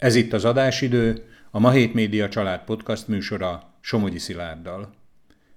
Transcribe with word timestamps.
Ez 0.00 0.14
itt 0.14 0.32
az 0.32 0.44
adásidő, 0.44 1.24
a 1.50 1.58
Mahét 1.58 1.94
Média 1.94 2.28
család 2.28 2.64
podcast 2.64 3.08
műsora 3.08 3.74
Somogyi 3.80 4.18
Szilárddal. 4.18 4.94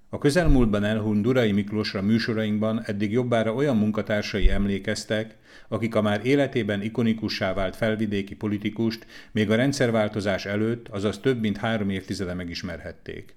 A 0.10 0.18
közelmúltban 0.18 0.84
elhunyt 0.84 1.22
Durai 1.22 1.52
Miklósra 1.52 2.02
műsorainkban 2.02 2.82
eddig 2.86 3.12
jobbára 3.12 3.54
olyan 3.54 3.78
munkatársai 3.78 4.50
emlékeztek, 4.50 5.38
akik 5.68 5.96
a 5.96 6.02
már 6.02 6.26
életében 6.26 6.82
ikonikussá 6.82 7.54
vált 7.54 7.76
felvidéki 7.76 8.36
politikust 8.36 9.06
még 9.32 9.52
a 9.52 9.56
rendszerváltozás 9.56 10.46
előtt, 10.46 10.88
azaz 10.88 11.20
több 11.20 11.40
mint 11.40 11.58
három 11.58 11.90
évtizede 11.90 12.34
megismerhették. 12.34 13.36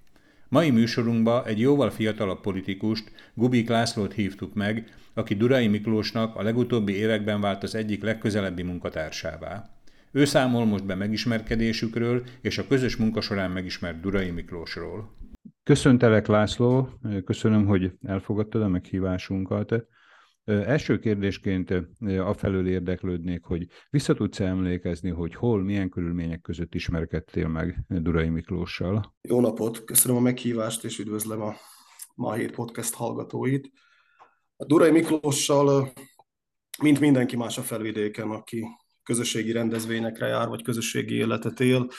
Mai 0.48 0.70
műsorunkba 0.70 1.44
egy 1.46 1.60
jóval 1.60 1.90
fiatalabb 1.90 2.40
politikust, 2.40 3.10
Gubik 3.34 3.68
Lászlót 3.68 4.12
hívtuk 4.12 4.54
meg, 4.54 4.84
aki 5.14 5.34
Durai 5.34 5.66
Miklósnak 5.66 6.36
a 6.36 6.42
legutóbbi 6.42 6.96
években 6.96 7.40
vált 7.40 7.62
az 7.62 7.74
egyik 7.74 8.02
legközelebbi 8.02 8.62
munkatársává. 8.62 9.75
Ő 10.16 10.24
számol 10.24 10.64
most 10.64 10.86
be 10.86 10.94
megismerkedésükről 10.94 12.24
és 12.40 12.58
a 12.58 12.66
közös 12.66 12.96
munka 12.96 13.20
során 13.20 13.50
megismert 13.50 14.00
Durai 14.00 14.30
Miklósról. 14.30 15.16
Köszöntelek 15.62 16.26
László, 16.26 16.88
köszönöm, 17.24 17.66
hogy 17.66 17.92
elfogadtad 18.02 18.62
a 18.62 18.68
meghívásunkat. 18.68 19.74
Első 20.44 20.98
kérdésként 20.98 21.74
afelől 22.18 22.68
érdeklődnék, 22.68 23.44
hogy 23.44 23.66
vissza 23.90 24.14
tudsz 24.14 24.40
emlékezni, 24.40 25.10
hogy 25.10 25.34
hol, 25.34 25.62
milyen 25.62 25.88
körülmények 25.88 26.40
között 26.40 26.74
ismerkedtél 26.74 27.48
meg 27.48 27.84
Durai 27.88 28.28
Miklóssal? 28.28 29.14
Jó 29.28 29.40
napot, 29.40 29.84
köszönöm 29.84 30.16
a 30.16 30.20
meghívást, 30.20 30.84
és 30.84 30.98
üdvözlöm 30.98 31.40
a 31.40 31.54
Ma 32.14 32.32
Hét 32.32 32.50
Podcast 32.50 32.94
hallgatóit. 32.94 33.70
A 34.56 34.64
Durai 34.64 34.90
Miklóssal, 34.90 35.92
mint 36.82 37.00
mindenki 37.00 37.36
más 37.36 37.58
a 37.58 37.62
felvidéken, 37.62 38.30
aki 38.30 38.66
közösségi 39.06 39.52
rendezvényekre 39.52 40.26
jár, 40.26 40.48
vagy 40.48 40.62
közösségi 40.62 41.14
életet 41.14 41.60
él, 41.60 41.90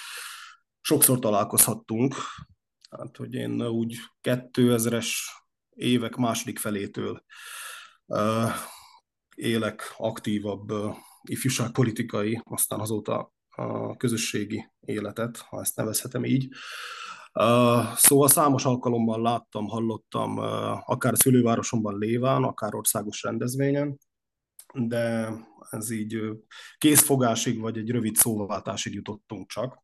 sokszor 0.82 1.20
találkozhattunk. 1.20 2.16
Hát, 2.90 3.18
hogy 3.18 3.34
én 3.34 3.68
úgy 3.68 3.96
2000-es 4.22 5.08
évek 5.70 6.16
második 6.16 6.60
felétől 6.60 7.24
uh, 8.06 8.52
élek 9.36 9.94
aktívabb 9.98 10.72
uh, 10.72 10.96
ifjúságpolitikai, 11.22 12.42
aztán 12.44 12.80
azóta 12.80 13.34
a 13.50 13.96
közösségi 13.96 14.72
életet, 14.80 15.38
ha 15.38 15.62
ezt 15.62 15.76
nevezhetem 15.76 16.26
így. 16.26 16.48
Uh, 17.34 17.94
szóval 17.96 18.28
számos 18.28 18.66
alkalommal 18.66 19.22
láttam, 19.22 19.68
hallottam, 19.68 20.38
akár 20.86 21.14
szülővárosomban 21.18 21.98
léván, 21.98 22.44
akár 22.44 22.76
országos 22.76 23.24
rendezvényen, 23.24 23.98
de 24.74 25.34
ez 25.70 25.90
így 25.90 26.20
készfogásig, 26.78 27.60
vagy 27.60 27.78
egy 27.78 27.90
rövid 27.90 28.16
szóváltásig 28.16 28.94
jutottunk 28.94 29.50
csak. 29.50 29.84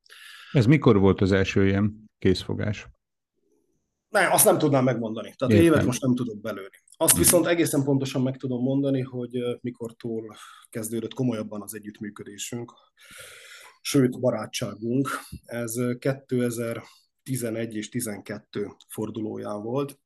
Ez 0.52 0.66
mikor 0.66 1.00
volt 1.00 1.22
az 1.22 1.32
első 1.32 1.68
ilyen 1.68 2.10
készfogás? 2.20 2.88
Ne, 4.10 4.32
azt 4.32 4.46
nem 4.46 4.58
tudnám 4.58 4.84
megmondani. 4.84 5.34
Tehát 5.38 5.54
Értem. 5.54 5.66
évet 5.66 5.86
most 5.86 6.02
nem 6.02 6.16
tudok 6.16 6.42
belőni. 6.42 6.84
Azt 6.98 7.18
viszont 7.18 7.46
egészen 7.46 7.84
pontosan 7.84 8.22
meg 8.22 8.38
tudom 8.38 8.64
mondani, 8.64 9.02
hogy 9.02 9.58
mikortól 9.62 10.36
kezdődött 10.70 11.14
komolyabban 11.14 11.62
az 11.62 11.76
együttműködésünk, 11.76 12.74
sőt 13.82 14.20
barátságunk. 14.20 15.10
Ez 15.46 15.74
2011 16.00 17.76
és 17.76 17.90
12 17.90 18.76
fordulóján 18.88 19.62
volt 19.62 20.00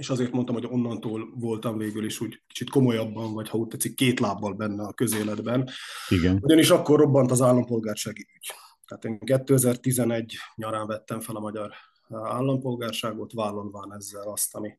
és 0.00 0.10
azért 0.10 0.32
mondtam, 0.32 0.54
hogy 0.54 0.66
onnantól 0.66 1.30
voltam 1.34 1.78
végül 1.78 2.04
is 2.04 2.20
úgy 2.20 2.42
kicsit 2.46 2.70
komolyabban, 2.70 3.32
vagy 3.32 3.48
ha 3.48 3.58
úgy 3.58 3.68
tetszik, 3.68 3.94
két 3.94 4.20
lábbal 4.20 4.52
benne 4.52 4.82
a 4.82 4.92
közéletben. 4.92 5.68
Igen. 6.08 6.38
Ugyanis 6.40 6.70
akkor 6.70 6.98
robbant 6.98 7.30
az 7.30 7.42
állampolgársági 7.42 8.26
ügy. 8.36 8.52
Tehát 8.86 9.04
én 9.04 9.18
2011 9.18 10.36
nyarán 10.54 10.86
vettem 10.86 11.20
fel 11.20 11.36
a 11.36 11.40
magyar 11.40 11.72
állampolgárságot, 12.08 13.32
vállalván 13.32 13.94
ezzel 13.94 14.28
azt, 14.28 14.54
ami, 14.54 14.78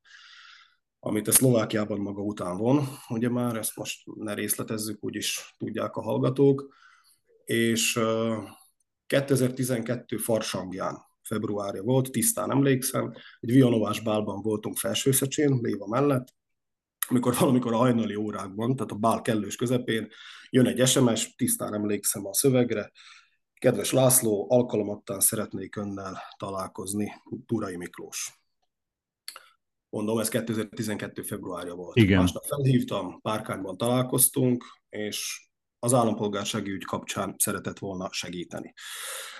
amit 0.99 1.27
a 1.27 1.31
Szlovákiában 1.31 1.99
maga 1.99 2.21
után 2.21 2.57
von. 2.57 2.87
Ugye 3.09 3.29
már 3.29 3.55
ezt 3.55 3.75
most 3.75 4.01
ne 4.15 4.33
részletezzük, 4.33 5.03
úgyis 5.03 5.55
tudják 5.57 5.95
a 5.95 6.01
hallgatók. 6.01 6.75
És 7.45 7.99
2012 9.07 10.17
farsangján 10.17 11.09
februárja 11.31 11.83
volt, 11.83 12.11
tisztán 12.11 12.51
emlékszem, 12.51 13.13
egy 13.39 13.51
Vianovás 13.51 13.99
bálban 13.99 14.41
voltunk 14.41 14.77
Felsőszecsén, 14.77 15.59
Léva 15.61 15.87
mellett, 15.87 16.27
amikor 17.07 17.35
valamikor 17.39 17.73
a 17.73 17.77
hajnali 17.77 18.15
órákban, 18.15 18.75
tehát 18.75 18.91
a 18.91 18.95
bál 18.95 19.21
kellős 19.21 19.55
közepén 19.55 20.07
jön 20.49 20.65
egy 20.65 20.87
SMS, 20.87 21.35
tisztán 21.35 21.73
emlékszem 21.73 22.25
a 22.25 22.33
szövegre, 22.33 22.91
Kedves 23.53 23.91
László, 23.91 24.47
alkalomattán 24.49 25.19
szeretnék 25.19 25.75
önnel 25.75 26.21
találkozni, 26.37 27.11
Turai 27.45 27.75
Miklós. 27.75 28.41
Mondom, 29.89 30.19
ez 30.19 30.29
2012. 30.29 31.21
februárja 31.21 31.73
volt. 31.73 31.95
Igen. 31.97 32.19
Másnap 32.19 32.43
felhívtam, 32.43 33.21
párkányban 33.21 33.77
találkoztunk, 33.77 34.63
és 34.89 35.49
az 35.83 35.93
állampolgársági 35.93 36.71
ügy 36.71 36.85
kapcsán 36.85 37.35
szeretett 37.37 37.79
volna 37.79 38.11
segíteni. 38.11 38.73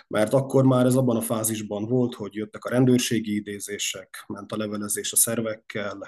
Mert 0.07 0.33
akkor 0.33 0.65
már 0.65 0.85
ez 0.85 0.95
abban 0.95 1.15
a 1.15 1.21
fázisban 1.21 1.85
volt, 1.85 2.13
hogy 2.13 2.35
jöttek 2.35 2.63
a 2.63 2.69
rendőrségi 2.69 3.35
idézések, 3.35 4.23
ment 4.27 4.51
a 4.51 4.57
levelezés 4.57 5.11
a 5.11 5.15
szervekkel, 5.15 6.07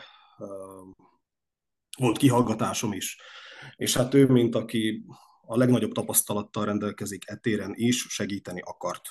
volt 1.97 2.17
kihallgatásom 2.17 2.93
is. 2.93 3.17
És 3.75 3.95
hát 3.95 4.13
ő, 4.13 4.27
mint 4.27 4.55
aki 4.55 5.05
a 5.41 5.57
legnagyobb 5.57 5.91
tapasztalattal 5.91 6.65
rendelkezik 6.65 7.29
etéren 7.29 7.71
is, 7.75 8.05
segíteni 8.09 8.61
akart. 8.63 9.01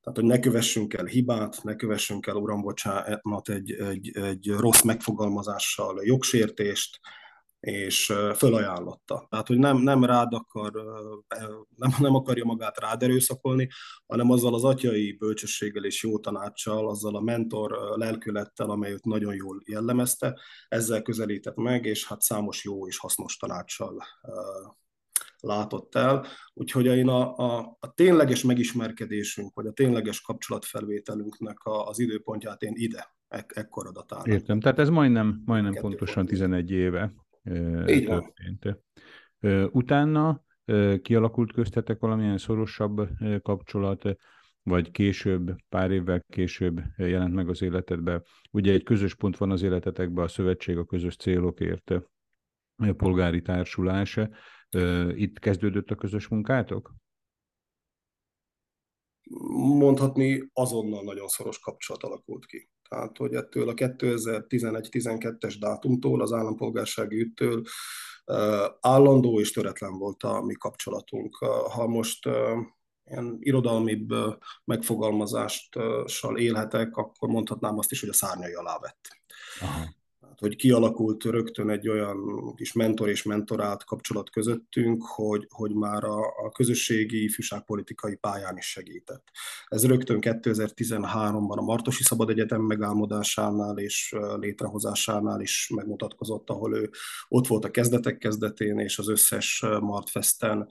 Tehát, 0.00 0.18
hogy 0.18 0.28
ne 0.28 0.38
kövessünk 0.38 0.94
el 0.94 1.04
hibát, 1.04 1.62
ne 1.62 1.74
kövessünk 1.74 2.26
el, 2.26 2.34
uram, 2.34 2.60
bocsánat, 2.60 3.48
egy, 3.48 3.72
egy, 3.72 4.16
egy 4.16 4.48
rossz 4.48 4.82
megfogalmazással 4.82 6.04
jogsértést, 6.04 7.00
és 7.60 8.12
fölajánlotta. 8.34 9.26
Tehát, 9.30 9.46
hogy 9.46 9.58
nem, 9.58 9.76
nem 9.76 10.04
rád 10.04 10.32
akar, 10.32 10.72
nem, 11.76 11.90
nem 11.98 12.14
akarja 12.14 12.44
magát 12.44 12.80
rád 12.80 13.02
erőszakolni, 13.02 13.68
hanem 14.06 14.30
azzal 14.30 14.54
az 14.54 14.64
atyai 14.64 15.12
bölcsességgel 15.12 15.84
és 15.84 16.02
jó 16.02 16.18
tanácssal, 16.18 16.88
azzal 16.88 17.16
a 17.16 17.20
mentor 17.20 17.96
lelkülettel, 17.96 18.70
amely 18.70 18.92
őt 18.92 19.04
nagyon 19.04 19.34
jól 19.34 19.62
jellemezte, 19.64 20.40
ezzel 20.68 21.02
közelített 21.02 21.56
meg, 21.56 21.84
és 21.84 22.06
hát 22.06 22.20
számos 22.20 22.64
jó 22.64 22.86
és 22.86 22.98
hasznos 22.98 23.36
tanácssal 23.36 24.02
látott 25.40 25.94
el. 25.94 26.26
Úgyhogy 26.54 26.86
én 26.86 27.08
a, 27.08 27.36
a, 27.36 27.76
a 27.80 27.92
tényleges 27.94 28.42
megismerkedésünk, 28.42 29.54
vagy 29.54 29.66
a 29.66 29.72
tényleges 29.72 30.20
kapcsolatfelvételünknek 30.20 31.62
a, 31.62 31.86
az 31.86 31.98
időpontját 31.98 32.62
én 32.62 32.72
ide, 32.74 33.14
ek, 33.28 33.52
ekkora 33.54 33.92
datálom. 33.92 34.30
Értem, 34.30 34.60
tehát 34.60 34.78
ez 34.78 34.88
majdnem, 34.88 35.42
majdnem 35.44 35.74
pontosan 35.74 36.26
11 36.26 36.70
éve 36.70 37.12
így 37.88 38.04
történt. 38.04 38.78
Utána 39.72 40.42
kialakult 41.02 41.52
köztetek 41.52 41.98
valamilyen 41.98 42.38
szorosabb 42.38 43.08
kapcsolat, 43.42 44.02
vagy 44.62 44.90
később, 44.90 45.56
pár 45.68 45.90
évvel 45.90 46.24
később 46.28 46.80
jelent 46.96 47.34
meg 47.34 47.48
az 47.48 47.62
életedbe. 47.62 48.22
Ugye 48.50 48.72
egy 48.72 48.82
közös 48.82 49.14
pont 49.14 49.36
van 49.36 49.50
az 49.50 49.62
életetekben, 49.62 50.24
a 50.24 50.28
szövetség 50.28 50.76
a 50.76 50.84
közös 50.84 51.16
célokért, 51.16 51.90
a 52.76 52.92
polgári 52.92 53.42
társulás. 53.42 54.18
Itt 55.14 55.38
kezdődött 55.38 55.90
a 55.90 55.94
közös 55.94 56.28
munkátok? 56.28 56.94
Mondhatni 59.78 60.48
azonnal 60.52 61.04
nagyon 61.04 61.28
szoros 61.28 61.58
kapcsolat 61.58 62.02
alakult 62.02 62.46
ki. 62.46 62.68
Tehát, 62.88 63.16
hogy 63.16 63.34
ettől 63.34 63.68
a 63.68 63.74
2011-12-es 63.74 65.56
dátumtól, 65.58 66.22
az 66.22 66.32
állampolgársági 66.32 67.20
üttől 67.20 67.62
állandó 68.80 69.40
és 69.40 69.52
töretlen 69.52 69.98
volt 69.98 70.22
a 70.22 70.42
mi 70.42 70.54
kapcsolatunk. 70.54 71.36
Ha 71.70 71.86
most 71.86 72.28
ilyen 73.04 73.36
irodalmibb 73.40 74.14
megfogalmazással 74.64 76.38
élhetek, 76.38 76.96
akkor 76.96 77.28
mondhatnám 77.28 77.78
azt 77.78 77.90
is, 77.90 78.00
hogy 78.00 78.08
a 78.08 78.12
szárnyai 78.12 78.52
alá 78.52 78.78
vett. 78.78 79.00
Aha 79.60 79.96
hogy 80.38 80.56
kialakult 80.56 81.24
rögtön 81.24 81.70
egy 81.70 81.88
olyan 81.88 82.18
kis 82.54 82.72
mentor 82.72 83.08
és 83.08 83.22
mentorált 83.22 83.84
kapcsolat 83.84 84.30
közöttünk, 84.30 85.02
hogy, 85.06 85.46
hogy 85.48 85.74
már 85.74 86.04
a, 86.04 86.18
a 86.18 86.50
közösségi 86.50 87.22
ifjúságpolitikai 87.22 88.16
pályán 88.16 88.56
is 88.56 88.66
segített. 88.66 89.24
Ez 89.66 89.86
rögtön 89.86 90.18
2013-ban 90.20 91.56
a 91.56 91.62
Martosi 91.62 92.02
Szabad 92.02 92.30
Egyetem 92.30 92.62
megálmodásánál 92.62 93.78
és 93.78 94.14
létrehozásánál 94.36 95.40
is 95.40 95.70
megmutatkozott, 95.74 96.50
ahol 96.50 96.76
ő 96.76 96.90
ott 97.28 97.46
volt 97.46 97.64
a 97.64 97.70
kezdetek 97.70 98.18
kezdetén, 98.18 98.78
és 98.78 98.98
az 98.98 99.08
összes 99.08 99.64
Martfesten 99.80 100.68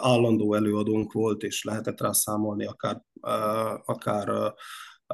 állandó 0.00 0.54
előadónk 0.54 1.12
volt, 1.12 1.42
és 1.42 1.64
lehetett 1.64 2.00
rá 2.00 2.12
számolni 2.12 2.66
akár, 2.66 3.02
akár 3.84 4.54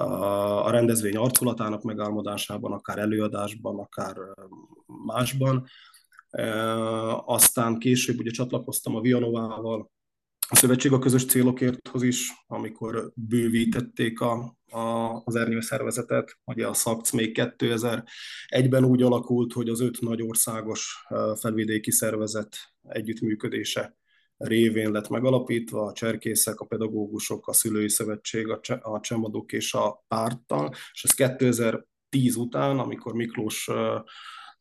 a 0.00 0.70
rendezvény 0.70 1.17
arculatának 1.17 1.82
megálmodásában, 1.82 2.73
akár 2.73 2.99
előadásban, 2.99 3.79
akár 3.79 4.17
másban. 5.05 5.67
Aztán 7.25 7.79
később 7.79 8.19
ugye 8.19 8.31
csatlakoztam 8.31 8.96
a 8.96 9.00
Vianovával, 9.00 9.93
a 10.49 10.56
szövetség 10.56 10.93
a 10.93 10.99
közös 10.99 11.26
célokérthoz 11.26 12.02
is, 12.02 12.32
amikor 12.46 13.12
bővítették 13.14 14.20
a, 14.20 14.56
a, 14.70 15.23
az 15.25 15.35
ernyő 15.35 15.61
szervezetet. 15.61 16.38
Ugye 16.44 16.67
a 16.67 16.75
SZAKC 16.75 17.11
még 17.11 17.38
2001-ben 17.41 18.85
úgy 18.85 19.02
alakult, 19.02 19.52
hogy 19.52 19.69
az 19.69 19.81
öt 19.81 20.00
nagy 20.00 20.23
országos 20.23 21.06
felvidéki 21.41 21.91
szervezet 21.91 22.56
együttműködése 22.82 23.96
révén 24.46 24.91
lett 24.91 25.08
megalapítva, 25.08 25.82
a 25.82 25.93
cserkészek, 25.93 26.61
a 26.61 26.64
pedagógusok, 26.64 27.49
a 27.49 27.52
szülői 27.52 27.88
szövetség, 27.88 28.49
a, 28.49 28.61
cse, 28.61 28.75
a 28.75 29.00
csemadók 29.00 29.52
és 29.52 29.75
a 29.75 30.05
párttal, 30.08 30.70
és 30.93 31.05
ez 31.05 31.14
2010 31.14 32.37
után, 32.37 32.79
amikor 32.79 33.14
Miklós 33.14 33.69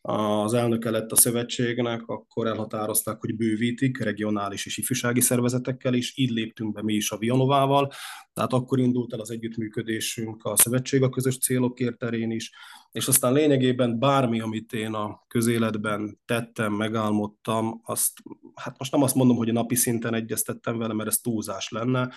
az 0.06 0.54
elnöke 0.54 0.90
lett 0.90 1.12
a 1.12 1.16
szövetségnek, 1.16 2.08
akkor 2.08 2.48
elhatározták, 2.48 3.20
hogy 3.20 3.36
bővítik 3.36 4.00
regionális 4.00 4.66
és 4.66 4.78
ifjúsági 4.78 5.22
szervezetekkel 5.22 5.94
is, 5.94 6.18
így 6.18 6.30
léptünk 6.30 6.74
be 6.74 6.84
mi 6.84 6.94
is 6.94 7.12
a 7.12 7.18
Vianovával, 7.18 7.92
tehát 8.34 8.54
akkor 8.54 8.80
indult 8.80 9.14
el 9.14 9.20
az 9.20 9.32
együttműködésünk 9.32 10.44
a 10.44 10.58
szövetség 10.58 11.04
a 11.04 11.10
közös 11.10 11.38
célokért 11.38 11.98
terén 11.98 12.32
is, 12.32 12.52
és 12.92 13.08
aztán 13.08 13.34
lényegében 13.34 14.00
bármi, 14.00 14.40
amit 14.40 14.74
én 14.74 14.94
a 14.94 15.24
közéletben 15.28 16.20
tettem, 16.26 16.74
megálmodtam, 16.74 17.82
azt, 17.84 18.12
hát 18.56 18.78
most 18.78 18.92
nem 18.92 19.02
azt 19.02 19.16
mondom, 19.16 19.38
hogy 19.38 19.50
a 19.50 19.54
napi 19.54 19.76
szinten 19.76 20.14
egyeztettem 20.14 20.78
vele, 20.78 20.94
mert 20.94 21.10
ez 21.10 21.18
túlzás 21.18 21.70
lenne, 21.70 22.14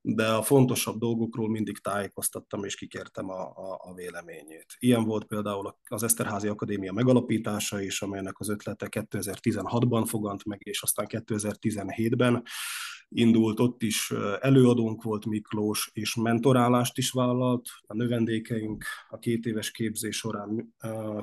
de 0.00 0.26
a 0.26 0.42
fontosabb 0.42 0.98
dolgokról 0.98 1.48
mindig 1.48 1.78
tájékoztattam 1.78 2.64
és 2.64 2.74
kikértem 2.74 3.30
a, 3.30 3.40
a, 3.40 3.80
a 3.82 3.94
véleményét. 3.94 4.76
Ilyen 4.78 5.04
volt 5.04 5.24
például 5.24 5.76
az 5.88 6.02
Eszterházi 6.02 6.48
Akadémia 6.48 6.92
megalapítása 6.92 7.80
is, 7.80 8.02
amelynek 8.02 8.38
az 8.38 8.48
ötlete 8.48 8.86
2016-ban 8.90 10.04
fogant 10.06 10.44
meg, 10.44 10.60
és 10.64 10.82
aztán 10.82 11.06
2017-ben 11.08 12.42
indult, 13.14 13.60
ott 13.60 13.82
is 13.82 14.12
előadónk 14.40 15.02
volt 15.02 15.26
Miklós, 15.26 15.90
és 15.92 16.14
mentorálást 16.14 16.98
is 16.98 17.10
vállalt. 17.10 17.68
A 17.86 17.94
növendékeink 17.94 18.84
a 19.08 19.18
két 19.18 19.46
éves 19.46 19.70
képzés 19.70 20.16
során 20.16 20.74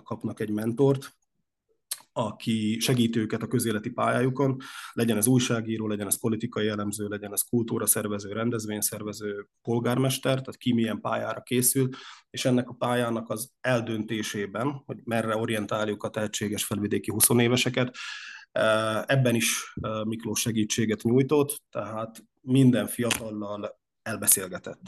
kapnak 0.03 0.39
egy 0.39 0.49
mentort, 0.49 1.15
aki 2.17 2.77
segít 2.79 3.15
őket 3.15 3.41
a 3.41 3.47
közéleti 3.47 3.89
pályájukon, 3.89 4.57
legyen 4.93 5.17
ez 5.17 5.27
újságíró, 5.27 5.87
legyen 5.87 6.07
ez 6.07 6.19
politikai 6.19 6.67
elemző, 6.67 7.07
legyen 7.07 7.31
ez 7.31 7.41
kultúra 7.41 7.85
szervező, 7.85 8.31
rendezvényszervező, 8.31 9.47
polgármester, 9.61 10.31
tehát 10.31 10.57
ki 10.57 10.73
milyen 10.73 11.01
pályára 11.01 11.41
készül, 11.41 11.89
és 12.29 12.45
ennek 12.45 12.69
a 12.69 12.73
pályának 12.73 13.29
az 13.29 13.51
eldöntésében, 13.61 14.83
hogy 14.85 14.97
merre 15.03 15.35
orientáljuk 15.35 16.03
a 16.03 16.09
tehetséges 16.09 16.63
felvidéki 16.63 17.11
20 17.11 17.29
éveseket, 17.29 17.95
Ebben 19.05 19.35
is 19.35 19.73
Miklós 20.03 20.39
segítséget 20.39 21.03
nyújtott, 21.03 21.63
tehát 21.69 22.23
minden 22.41 22.87
fiatallal 22.87 23.79
elbeszélgetett. 24.01 24.81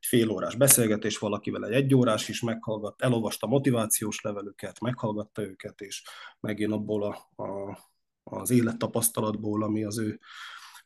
Fél 0.00 0.30
órás 0.30 0.54
beszélgetés, 0.54 1.18
valakivel 1.18 1.64
egy 1.64 1.72
egyórás 1.72 2.28
is 2.28 2.40
meghallgatta, 2.40 3.04
elolvasta 3.04 3.46
motivációs 3.46 4.20
levelüket, 4.20 4.80
meghallgatta 4.80 5.42
őket, 5.42 5.80
és 5.80 6.02
megint 6.40 6.72
abból 6.72 7.02
a, 7.02 7.42
a, 7.42 7.78
az 8.22 8.50
élettapasztalatból, 8.50 9.62
ami 9.62 9.84
az 9.84 9.98
ő 9.98 10.20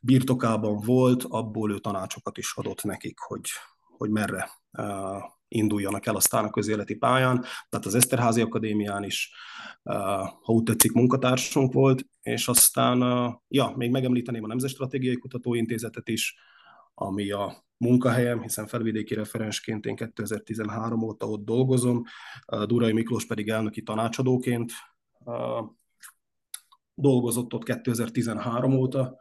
birtokában 0.01 0.79
volt, 0.79 1.23
abból 1.23 1.71
ő 1.71 1.79
tanácsokat 1.79 2.37
is 2.37 2.53
adott 2.55 2.83
nekik, 2.83 3.19
hogy, 3.19 3.49
hogy 3.97 4.09
merre 4.09 4.49
induljanak 5.53 6.05
el 6.05 6.15
aztán 6.15 6.45
a 6.45 6.49
közéleti 6.49 6.95
pályán. 6.95 7.45
Tehát 7.69 7.85
az 7.85 7.95
Eszterházi 7.95 8.41
Akadémián 8.41 9.03
is, 9.03 9.31
ha 9.83 10.53
úgy 10.53 10.63
tetszik, 10.63 10.91
munkatársunk 10.91 11.73
volt, 11.73 12.05
és 12.21 12.47
aztán, 12.47 12.99
ja, 13.47 13.73
még 13.75 13.91
megemlíteném 13.91 14.43
a 14.43 14.47
Nemzetstratégiai 14.47 15.17
Kutatóintézetet 15.17 16.07
is, 16.07 16.35
ami 16.93 17.31
a 17.31 17.65
munkahelyem, 17.77 18.41
hiszen 18.41 18.67
felvidéki 18.67 19.13
referensként 19.13 19.85
én 19.85 19.95
2013 19.95 21.01
óta 21.01 21.29
ott 21.29 21.45
dolgozom, 21.45 22.03
Durai 22.65 22.93
Miklós 22.93 23.25
pedig 23.25 23.49
elnöki 23.49 23.83
tanácsadóként 23.83 24.71
dolgozott 26.95 27.53
ott 27.53 27.63
2013 27.63 28.73
óta, 28.73 29.17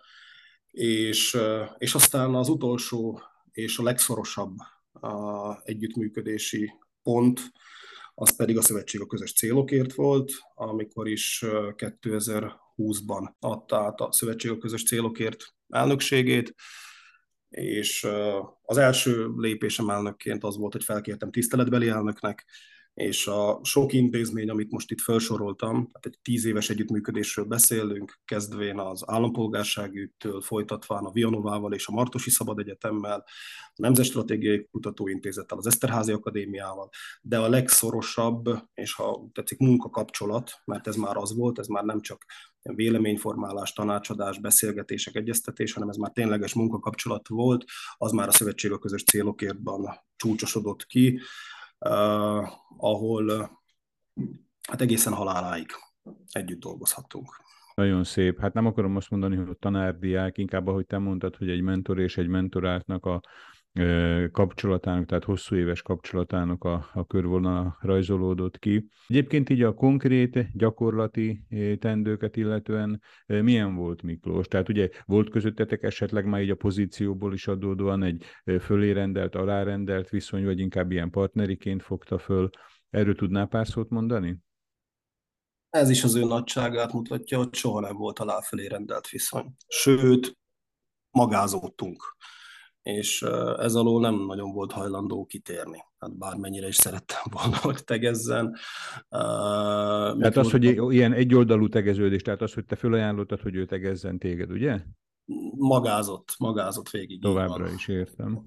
és, 0.71 1.39
és 1.79 1.95
aztán 1.95 2.35
az 2.35 2.49
utolsó 2.49 3.21
és 3.51 3.79
a 3.79 3.83
legszorosabb 3.83 4.57
a 5.03 5.61
együttműködési 5.65 6.73
pont, 7.03 7.41
az 8.15 8.37
pedig 8.37 8.57
a 8.57 8.63
Szövetség 8.63 9.01
a 9.01 9.07
közös 9.07 9.33
célokért 9.33 9.95
volt, 9.95 10.33
amikor 10.55 11.09
is 11.09 11.45
2020-ban 11.47 13.33
adta 13.39 13.77
át 13.79 14.01
a 14.01 14.13
Szövetség 14.13 14.51
a 14.51 14.59
közös 14.59 14.85
célokért 14.85 15.45
elnökségét, 15.69 16.55
és 17.49 18.07
az 18.63 18.77
első 18.77 19.29
lépésem 19.37 19.91
elnökként 19.91 20.45
az 20.45 20.57
volt, 20.57 20.73
hogy 20.73 20.85
felkértem 20.85 21.31
tiszteletbeli 21.31 21.89
elnöknek, 21.89 22.45
és 22.95 23.27
a 23.27 23.61
sok 23.63 23.93
intézmény, 23.93 24.51
amit 24.51 24.71
most 24.71 24.91
itt 24.91 25.01
felsoroltam, 25.01 25.75
tehát 25.75 26.07
egy 26.07 26.19
tíz 26.23 26.45
éves 26.45 26.71
együttműködésről 26.71 27.45
beszélünk, 27.45 28.21
kezdvén 28.25 28.79
az 28.79 29.03
állampolgárságügytől, 29.07 30.41
folytatván 30.41 31.05
a 31.05 31.13
Vianovával 31.13 31.73
és 31.73 31.87
a 31.87 31.93
Martosi 31.93 32.31
Szabad 32.31 32.59
Egyetemmel, 32.59 33.25
a 33.65 33.81
Nemzetstratégiai 33.83 34.69
Kutatóintézettel, 34.71 35.59
az 35.59 35.67
Eszterházi 35.67 36.13
Akadémiával, 36.13 36.89
de 37.23 37.39
a 37.39 37.49
legszorosabb, 37.49 38.49
és 38.75 38.93
ha 38.93 39.31
tetszik, 39.33 39.59
munkakapcsolat, 39.59 40.53
mert 40.65 40.87
ez 40.87 40.97
már 40.97 41.17
az 41.17 41.35
volt, 41.35 41.59
ez 41.59 41.67
már 41.67 41.85
nem 41.85 42.01
csak 42.01 42.25
véleményformálás, 42.63 43.73
tanácsadás, 43.73 44.39
beszélgetések, 44.39 45.15
egyeztetés, 45.15 45.73
hanem 45.73 45.89
ez 45.89 45.97
már 45.97 46.11
tényleges 46.11 46.55
munkakapcsolat 46.55 47.29
volt, 47.29 47.65
az 47.97 48.13
már 48.13 48.29
a 48.29 48.33
szövetség 48.33 48.73
a 48.73 48.79
közös 48.79 49.05
célokértban 49.05 50.01
csúcsosodott 50.17 50.87
ki, 50.87 51.21
ahol 52.77 53.25
uh, 53.25 53.49
hát 54.69 54.81
egészen 54.81 55.13
haláláig 55.13 55.67
együtt 56.31 56.61
dolgozhattunk. 56.61 57.41
Nagyon 57.75 58.05
szép. 58.05 58.41
Hát 58.41 58.53
nem 58.53 58.67
akarom 58.67 58.97
azt 58.97 59.11
mondani, 59.11 59.37
hogy 59.37 59.57
tanárdiák, 59.59 60.39
inkább 60.39 60.67
ahogy 60.67 60.87
te 60.87 60.99
mondtad, 60.99 61.37
hogy 61.37 61.51
egy 61.51 61.61
mentor 61.61 61.99
és 62.01 62.17
egy 62.17 62.29
mentoráltnak 62.29 63.07
a 63.07 63.21
kapcsolatának, 64.33 65.07
tehát 65.07 65.25
hosszú 65.25 65.57
éves 65.57 65.83
kapcsolatának 65.83 66.65
a, 66.65 66.91
a 66.93 67.07
körvonala 67.07 67.77
rajzolódott 67.81 68.59
ki. 68.59 68.89
Egyébként 69.07 69.49
így 69.49 69.63
a 69.63 69.75
konkrét, 69.75 70.57
gyakorlati 70.57 71.45
tendőket 71.79 72.37
illetően 72.37 73.03
milyen 73.27 73.75
volt 73.75 74.03
Miklós? 74.03 74.47
Tehát 74.47 74.69
ugye 74.69 74.89
volt 75.05 75.31
közöttetek 75.31 75.83
esetleg 75.83 76.25
már 76.25 76.43
így 76.43 76.51
a 76.51 76.55
pozícióból 76.55 77.33
is 77.33 77.47
adódóan 77.47 78.03
egy 78.03 78.25
fölérendelt, 78.61 79.35
alárendelt 79.35 80.09
viszony, 80.09 80.45
vagy 80.45 80.59
inkább 80.59 80.91
ilyen 80.91 81.11
partneriként 81.11 81.83
fogta 81.83 82.19
föl. 82.19 82.51
Erről 82.91 83.15
tudnál 83.15 83.47
pár 83.47 83.67
szót 83.67 83.91
mondani? 83.91 84.39
Ez 85.71 85.91
is 85.91 86.05
az 86.05 86.15
ő 86.15 86.25
nagyságát 86.25 86.93
mutatja, 86.93 87.39
hogy 87.39 87.55
soha 87.55 87.81
nem 87.81 87.97
volt 87.97 88.19
aláfelé 88.19 88.67
rendelt 88.67 89.09
viszony. 89.09 89.55
Sőt, 89.67 90.39
magázódtunk 91.11 92.17
és 92.83 93.23
ez 93.59 93.75
alól 93.75 94.01
nem 94.01 94.27
nagyon 94.27 94.53
volt 94.53 94.73
hajlandó 94.73 95.25
kitérni. 95.25 95.85
Hát 95.99 96.19
bármennyire 96.19 96.67
is 96.67 96.77
szerettem 96.77 97.23
volna, 97.31 97.57
hogy 97.57 97.85
tegezzen. 97.85 98.57
Tehát 99.09 100.37
az, 100.37 100.51
hogy 100.51 100.65
ilyen 100.93 101.13
egyoldalú 101.13 101.69
tegeződés, 101.69 102.23
tehát 102.23 102.43
az, 102.43 102.55
hogy 102.55 102.65
te 102.65 102.77
felajánlottad, 102.77 103.41
hogy 103.41 103.55
ő 103.55 103.67
tegezzen 103.67 104.19
téged, 104.19 104.51
ugye? 104.51 104.81
Magázott, 105.57 106.35
magázott 106.39 106.91
végig. 106.91 107.21
Továbbra 107.21 107.73
is 107.73 107.89
értem. 107.89 108.45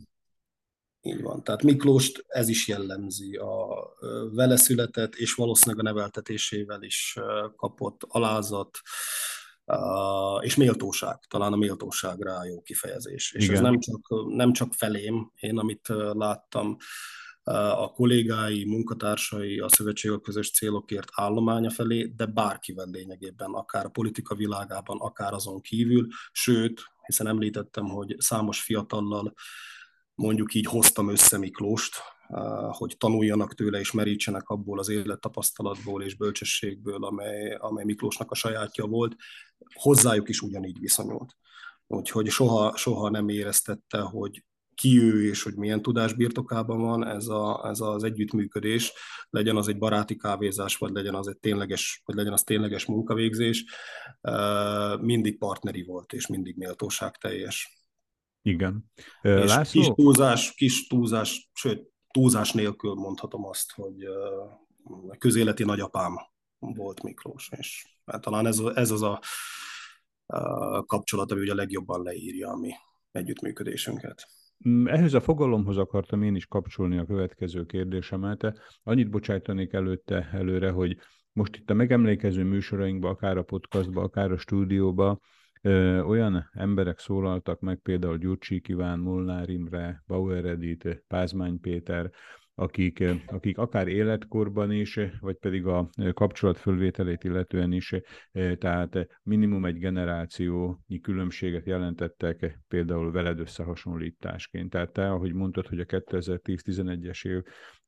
Így 1.01 1.21
van. 1.21 1.43
Tehát 1.43 1.63
Miklóst 1.63 2.25
ez 2.27 2.47
is 2.47 2.67
jellemzi. 2.67 3.35
A 3.35 3.87
vele 4.31 4.55
született, 4.55 5.15
és 5.15 5.33
valószínűleg 5.33 5.85
a 5.85 5.89
neveltetésével 5.89 6.83
is 6.83 7.17
kapott 7.55 8.05
alázat, 8.07 8.79
Uh, 9.67 10.45
és 10.45 10.55
méltóság, 10.55 11.19
talán 11.27 11.53
a 11.53 11.55
méltóság 11.55 12.21
rá 12.21 12.43
jó 12.43 12.61
kifejezés. 12.61 13.31
És 13.31 13.43
Igen. 13.43 13.55
ez 13.55 13.61
nem 13.61 13.79
csak, 13.79 14.25
nem 14.27 14.53
csak 14.53 14.73
felém, 14.73 15.31
én 15.35 15.57
amit 15.57 15.87
láttam, 16.13 16.77
a 17.53 17.91
kollégái, 17.91 18.65
munkatársai 18.65 19.59
a 19.59 19.69
Szövetség 19.69 20.11
a 20.11 20.19
közös 20.19 20.51
célokért 20.51 21.09
állománya 21.11 21.69
felé, 21.69 22.13
de 22.15 22.25
bárkivel 22.25 22.87
lényegében, 22.91 23.51
akár 23.51 23.85
a 23.85 23.89
politika 23.89 24.35
világában, 24.35 24.97
akár 24.99 25.33
azon 25.33 25.61
kívül, 25.61 26.07
sőt, 26.31 26.81
hiszen 27.05 27.27
említettem, 27.27 27.85
hogy 27.85 28.15
számos 28.17 28.61
fiatallal 28.61 29.33
mondjuk 30.15 30.53
így 30.53 30.65
hoztam 30.65 31.09
össze 31.09 31.37
Miklóst, 31.37 31.95
hogy 32.71 32.95
tanuljanak 32.97 33.53
tőle 33.53 33.79
és 33.79 33.91
merítsenek 33.91 34.49
abból 34.49 34.79
az 34.79 34.89
élettapasztalatból 34.89 36.03
és 36.03 36.15
bölcsességből, 36.15 37.03
amely, 37.03 37.55
amely 37.59 37.83
Miklósnak 37.83 38.31
a 38.31 38.35
sajátja 38.35 38.85
volt, 38.85 39.15
hozzájuk 39.73 40.29
is 40.29 40.41
ugyanígy 40.41 40.79
viszonyult. 40.79 41.35
Úgyhogy 41.87 42.27
soha, 42.27 42.77
soha 42.77 43.09
nem 43.09 43.29
éreztette, 43.29 43.99
hogy 43.99 44.43
ki 44.75 44.99
ő 44.99 45.27
és 45.29 45.43
hogy 45.43 45.55
milyen 45.55 45.81
tudás 45.81 46.13
birtokában 46.13 46.81
van 46.81 47.07
ez, 47.07 47.27
a, 47.27 47.67
ez 47.69 47.79
az 47.79 48.03
együttműködés, 48.03 48.93
legyen 49.29 49.55
az 49.55 49.67
egy 49.67 49.77
baráti 49.77 50.15
kávézás, 50.15 50.77
vagy 50.77 50.91
legyen 50.91 51.15
az 51.15 51.27
egy 51.27 51.37
tényleges, 51.37 52.01
vagy 52.05 52.15
legyen 52.15 52.33
az 52.33 52.43
tényleges 52.43 52.85
munkavégzés, 52.85 53.65
mindig 54.99 55.37
partneri 55.37 55.83
volt, 55.83 56.13
és 56.13 56.27
mindig 56.27 56.57
méltóság 56.57 57.17
teljes. 57.17 57.87
Igen. 58.41 58.91
És 59.21 59.49
László? 59.49 59.81
kis 59.81 59.91
túlzás, 59.95 60.53
kis 60.53 60.87
túlzás, 60.87 61.49
sőt, 61.53 61.93
túlzás 62.15 62.53
nélkül 62.53 62.93
mondhatom 62.93 63.45
azt, 63.45 63.71
hogy 63.71 64.03
a 65.07 65.17
közéleti 65.17 65.63
nagyapám 65.63 66.15
volt 66.59 67.03
Miklós, 67.03 67.49
és 67.57 67.85
hát 68.05 68.21
talán 68.21 68.45
ez, 68.45 68.59
ez 68.59 68.91
az 68.91 69.01
a, 69.01 69.19
kapcsolat, 70.85 71.31
ami 71.31 71.41
ugye 71.41 71.53
legjobban 71.53 72.03
leírja 72.03 72.49
a 72.49 72.57
mi 72.57 72.71
együttműködésünket. 73.11 74.27
Mm, 74.69 74.87
ehhez 74.87 75.13
a 75.13 75.21
fogalomhoz 75.21 75.77
akartam 75.77 76.23
én 76.23 76.35
is 76.35 76.45
kapcsolni 76.45 76.97
a 76.97 77.05
következő 77.05 77.65
kérdésemet. 77.65 78.53
Annyit 78.83 79.09
bocsájtanék 79.09 79.73
előtte 79.73 80.29
előre, 80.31 80.69
hogy 80.69 80.97
most 81.31 81.55
itt 81.55 81.69
a 81.69 81.73
megemlékező 81.73 82.43
műsorainkban, 82.43 83.11
akár 83.11 83.37
a 83.37 83.43
podcastban, 83.43 84.03
akár 84.03 84.31
a 84.31 84.37
olyan 86.05 86.49
emberek 86.53 86.99
szólaltak 86.99 87.59
meg, 87.59 87.79
például 87.79 88.17
Gyurcsik 88.17 88.67
Iván, 88.67 88.99
Molnár 88.99 89.49
Imre, 89.49 90.03
Bauer 90.07 90.45
Edith, 90.45 90.97
Pázmány 91.07 91.59
Péter, 91.59 92.11
akik, 92.57 93.03
akik 93.27 93.57
akár 93.57 93.87
életkorban 93.87 94.71
is, 94.71 94.99
vagy 95.19 95.35
pedig 95.35 95.65
a 95.65 95.89
kapcsolat 96.13 96.57
fölvételét 96.57 97.23
illetően 97.23 97.71
is, 97.71 97.95
tehát 98.57 99.07
minimum 99.23 99.65
egy 99.65 99.77
generációnyi 99.77 100.99
különbséget 101.01 101.65
jelentettek 101.65 102.59
például 102.67 103.11
veled 103.11 103.39
összehasonlításként. 103.39 104.69
Tehát 104.69 104.91
te, 104.91 105.11
ahogy 105.11 105.33
mondtad, 105.33 105.67
hogy 105.67 105.79
a 105.79 105.85
2010-11-es 105.85 107.27
év 107.27 107.41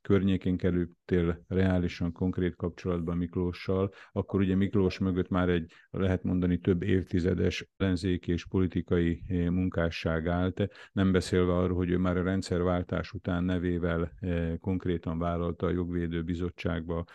környékén 0.08 0.58
kerültél 0.58 1.44
reálisan 1.48 2.12
konkrét 2.12 2.56
kapcsolatban 2.56 3.18
Miklóssal, 3.18 3.92
akkor 4.12 4.40
ugye 4.40 4.56
Miklós 4.56 4.98
mögött 4.98 5.30
már 5.30 5.50
egy, 5.50 5.72
lehet 5.90 6.24
mondani, 6.24 6.60
több 6.60 6.84
évtizedes 6.84 7.68
ellenzéki 7.78 8.32
és 8.32 8.46
politikai 8.46 9.24
eh, 9.28 9.50
munkásság 9.50 10.28
állt, 10.28 10.68
nem 10.92 11.12
beszélve 11.12 11.54
arról, 11.54 11.78
hogy 11.78 11.90
ő 11.90 11.98
már 11.98 12.18
a 12.18 12.24
rendszerváltás 12.24 13.12
után 13.12 13.44
nevével 13.44 14.12
eh, 14.20 14.58
konkrétan 14.58 15.20
vállalta 15.20 15.66
a 15.66 15.72
jogvédő 15.72 16.24
bizottságba 16.24 17.06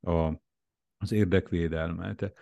a, 0.00 0.32
az 0.98 1.12
érdekvédelmet. 1.12 2.32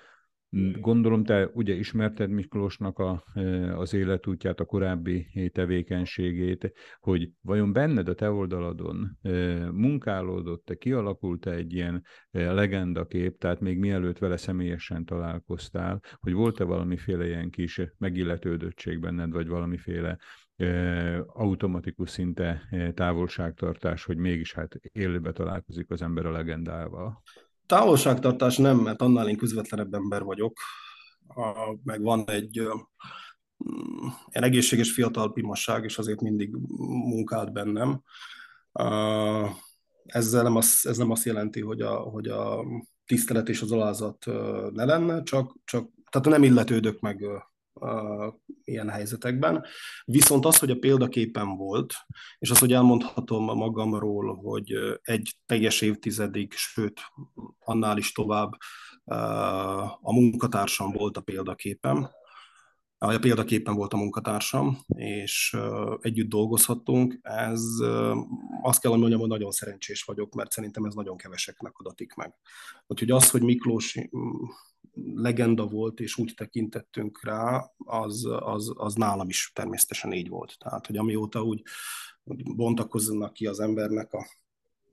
Gondolom, 0.80 1.24
te 1.24 1.50
ugye 1.52 1.74
ismerted 1.74 2.30
Miklósnak 2.30 2.98
a, 2.98 3.24
e, 3.34 3.76
az 3.78 3.94
életútját, 3.94 4.60
a 4.60 4.64
korábbi 4.64 5.50
tevékenységét, 5.52 6.72
hogy 7.00 7.30
vajon 7.40 7.72
benned 7.72 8.08
a 8.08 8.14
te 8.14 8.30
oldaladon 8.30 9.18
e, 9.22 9.30
munkálódott-e, 9.70 10.74
kialakult-e 10.74 11.50
egy 11.50 11.72
ilyen 11.72 12.04
e, 12.30 12.52
legendakép, 12.52 13.38
tehát 13.38 13.60
még 13.60 13.78
mielőtt 13.78 14.18
vele 14.18 14.36
személyesen 14.36 15.04
találkoztál, 15.04 16.02
hogy 16.20 16.32
volt-e 16.32 16.64
valamiféle 16.64 17.26
ilyen 17.26 17.50
kis 17.50 17.80
megilletődöttség 17.98 19.00
benned, 19.00 19.32
vagy 19.32 19.48
valamiféle 19.48 20.18
automatikus 21.26 22.10
szinte 22.10 22.68
távolságtartás, 22.94 24.04
hogy 24.04 24.16
mégis 24.16 24.54
hát 24.54 24.74
élőbe 24.92 25.32
találkozik 25.32 25.90
az 25.90 26.02
ember 26.02 26.26
a 26.26 26.30
legendával? 26.30 27.22
Távolságtartás 27.68 28.56
nem, 28.56 28.78
mert 28.78 29.02
annál 29.02 29.28
én 29.28 29.37
közvetlenebb 29.37 29.94
ember 29.94 30.22
vagyok, 30.22 30.58
a, 31.26 31.76
meg 31.84 32.02
van 32.02 32.25
egy 32.30 32.60
mm, 33.70 34.06
egy 34.28 34.42
egészséges 34.42 34.92
fiatal 34.92 35.32
pimasság, 35.32 35.84
és 35.84 35.98
azért 35.98 36.20
mindig 36.20 36.54
munkált 36.87 37.52
bennem. 37.52 38.02
Ezzel 40.04 40.42
nem 40.42 40.56
az, 40.56 40.80
ez 40.82 40.96
nem 40.96 41.10
azt 41.10 41.25
jelenti, 41.25 41.60
hogy 41.60 41.80
a, 41.80 41.94
hogy 41.96 42.28
a 42.28 42.64
tisztelet 43.06 43.48
és 43.48 43.62
az 43.62 43.72
alázat 43.72 44.26
ne 44.72 44.84
lenne, 44.84 45.22
csak, 45.22 45.56
csak 45.64 45.90
tehát 46.10 46.28
nem 46.28 46.42
illetődök 46.42 47.00
meg 47.00 47.25
ilyen 48.64 48.88
helyzetekben. 48.88 49.64
Viszont 50.04 50.44
az, 50.44 50.58
hogy 50.58 50.70
a 50.70 50.78
példaképen 50.78 51.56
volt, 51.56 51.94
és 52.38 52.50
az, 52.50 52.58
hogy 52.58 52.73
elmondhatom 52.73 53.44
magamról, 53.44 54.37
hogy 54.37 54.73
egy 55.02 55.37
teljes 55.47 55.80
évtizedig, 55.80 56.52
sőt, 56.52 57.00
annál 57.58 57.99
is 57.99 58.12
tovább 58.12 58.52
a 60.00 60.12
munkatársam 60.12 60.92
volt 60.92 61.16
a 61.16 61.20
példaképem, 61.20 62.08
a 63.00 63.18
példaképpen 63.18 63.75
volt 63.75 63.92
a 63.92 63.97
munkatársam, 63.97 64.78
és 64.87 65.56
együtt 66.00 66.28
dolgozhattunk. 66.28 67.18
Ez 67.23 67.62
azt 68.62 68.80
kell 68.80 68.97
mondjam, 68.97 69.20
hogy 69.20 69.28
nagyon 69.28 69.50
szerencsés 69.50 70.02
vagyok, 70.02 70.35
mert 70.35 70.52
szerintem 70.52 70.85
ez 70.85 70.94
nagyon 70.94 71.16
keveseknek 71.16 71.78
adatik 71.78 72.14
meg. 72.14 72.35
Úgyhogy 72.87 73.11
az, 73.11 73.30
hogy 73.30 73.42
Miklós 73.42 73.99
legenda 75.14 75.66
volt, 75.66 76.00
és 76.00 76.18
úgy 76.18 76.34
tekintettünk 76.36 77.24
rá, 77.24 77.70
az, 77.76 78.28
az, 78.40 78.72
az 78.76 78.94
nálam 78.94 79.28
is 79.28 79.50
természetesen 79.54 80.12
így 80.12 80.28
volt. 80.28 80.56
Tehát, 80.58 80.86
hogy 80.86 80.96
amióta 80.96 81.42
úgy 81.42 81.62
bontakoznak 82.56 83.32
ki 83.32 83.46
az 83.46 83.60
embernek 83.60 84.12
a 84.12 84.26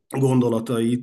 gondolatai, 0.07 0.99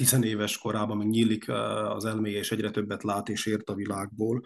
tizenéves 0.00 0.58
korában 0.58 0.96
még 0.96 1.06
nyílik 1.06 1.48
az 1.88 2.04
elméje, 2.04 2.38
és 2.38 2.52
egyre 2.52 2.70
többet 2.70 3.02
lát 3.02 3.28
és 3.28 3.46
ért 3.46 3.68
a 3.68 3.74
világból, 3.74 4.42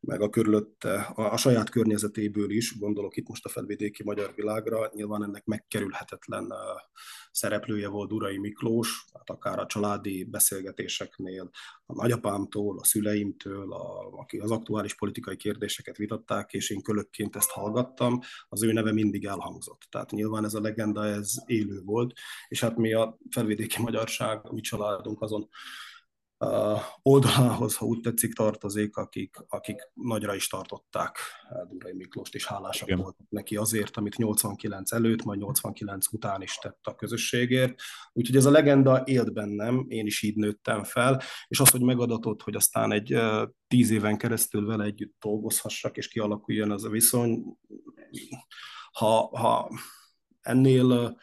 meg 0.00 0.20
a 0.20 0.28
körülötte, 0.28 0.94
a, 0.94 1.32
a 1.32 1.36
saját 1.36 1.70
környezetéből 1.70 2.50
is, 2.50 2.78
gondolok 2.78 3.16
itt 3.16 3.28
most 3.28 3.44
a 3.44 3.48
felvidéki 3.48 4.02
magyar 4.02 4.32
világra, 4.34 4.90
nyilván 4.94 5.22
ennek 5.22 5.44
megkerülhetetlen 5.44 6.52
szereplője 7.32 7.88
volt 7.88 8.08
Durai 8.08 8.38
Miklós, 8.38 9.04
tehát 9.12 9.30
akár 9.30 9.58
a 9.58 9.66
családi 9.66 10.24
beszélgetéseknél, 10.24 11.50
a 11.86 11.94
nagyapámtól, 11.94 12.78
a 12.78 12.84
szüleimtől, 12.84 13.72
a, 13.72 14.08
akik 14.18 14.42
az 14.42 14.50
aktuális 14.50 14.94
politikai 14.94 15.36
kérdéseket 15.36 15.96
vitatták, 15.96 16.52
és 16.52 16.70
én 16.70 16.82
kölökként 16.82 17.36
ezt 17.36 17.50
hallgattam, 17.50 18.20
az 18.48 18.62
ő 18.62 18.72
neve 18.72 18.92
mindig 18.92 19.24
elhangzott. 19.24 19.86
Tehát 19.90 20.10
nyilván 20.10 20.44
ez 20.44 20.54
a 20.54 20.60
legenda, 20.60 21.04
ez 21.04 21.34
élő 21.46 21.80
volt, 21.84 22.12
és 22.48 22.60
hát 22.60 22.76
mi 22.76 22.92
a 22.92 23.18
felvidéki 23.30 23.82
magyarság, 23.82 24.40
a 24.42 24.52
mi 24.52 24.60
családunk 24.88 25.22
azon 25.22 25.48
oldalához, 27.02 27.76
ha 27.76 27.86
úgy 27.86 28.00
tetszik, 28.00 28.34
tartozik, 28.34 28.96
akik, 28.96 29.36
akik 29.48 29.90
nagyra 29.94 30.34
is 30.34 30.48
tartották 30.48 31.18
Durai 31.70 31.92
Miklóst, 31.92 32.34
és 32.34 32.46
hálásak 32.46 32.88
Igen. 32.88 33.00
voltak 33.00 33.26
neki 33.28 33.56
azért, 33.56 33.96
amit 33.96 34.16
89 34.16 34.92
előtt, 34.92 35.24
majd 35.24 35.40
89 35.40 36.12
után 36.12 36.42
is 36.42 36.54
tett 36.54 36.86
a 36.86 36.94
közösségért. 36.94 37.80
Úgyhogy 38.12 38.36
ez 38.36 38.44
a 38.44 38.50
legenda 38.50 39.02
élt 39.04 39.32
bennem, 39.32 39.84
én 39.88 40.06
is 40.06 40.22
így 40.22 40.36
nőttem 40.36 40.84
fel, 40.84 41.22
és 41.48 41.60
az, 41.60 41.70
hogy 41.70 41.82
megadatott, 41.82 42.42
hogy 42.42 42.54
aztán 42.54 42.92
egy 42.92 43.18
tíz 43.66 43.90
éven 43.90 44.18
keresztül 44.18 44.66
vele 44.66 44.84
együtt 44.84 45.14
dolgozhassak, 45.20 45.96
és 45.96 46.08
kialakuljon 46.08 46.70
az 46.70 46.84
a 46.84 46.90
viszony, 46.90 47.44
ha, 48.92 49.38
ha 49.38 49.70
ennél 50.40 51.18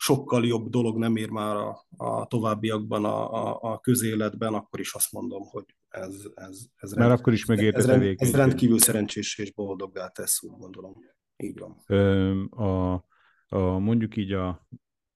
sokkal 0.00 0.46
jobb 0.46 0.68
dolog 0.68 0.98
nem 0.98 1.16
ér 1.16 1.30
már 1.30 1.56
a, 1.56 1.86
a 1.96 2.26
továbbiakban 2.26 3.04
a, 3.04 3.32
a, 3.32 3.58
a 3.72 3.80
közéletben, 3.80 4.54
akkor 4.54 4.80
is 4.80 4.94
azt 4.94 5.12
mondom, 5.12 5.42
hogy 5.42 5.64
ez, 5.88 6.14
ez, 6.34 6.58
ez, 6.76 6.92
Már 6.92 7.10
akkor 7.10 7.32
is 7.32 7.44
megért 7.44 7.76
ez, 7.76 7.86
rend, 7.86 8.14
ez 8.16 8.34
rendkívül 8.34 8.78
szerencsés 8.78 9.38
és 9.38 9.52
boldoggá 9.52 10.08
tesz, 10.08 10.42
úgy 10.42 10.58
gondolom. 10.58 10.94
Így 11.36 11.58
van. 11.58 11.70
A, 12.48 12.92
a, 13.48 13.78
mondjuk 13.78 14.16
így 14.16 14.32
a 14.32 14.66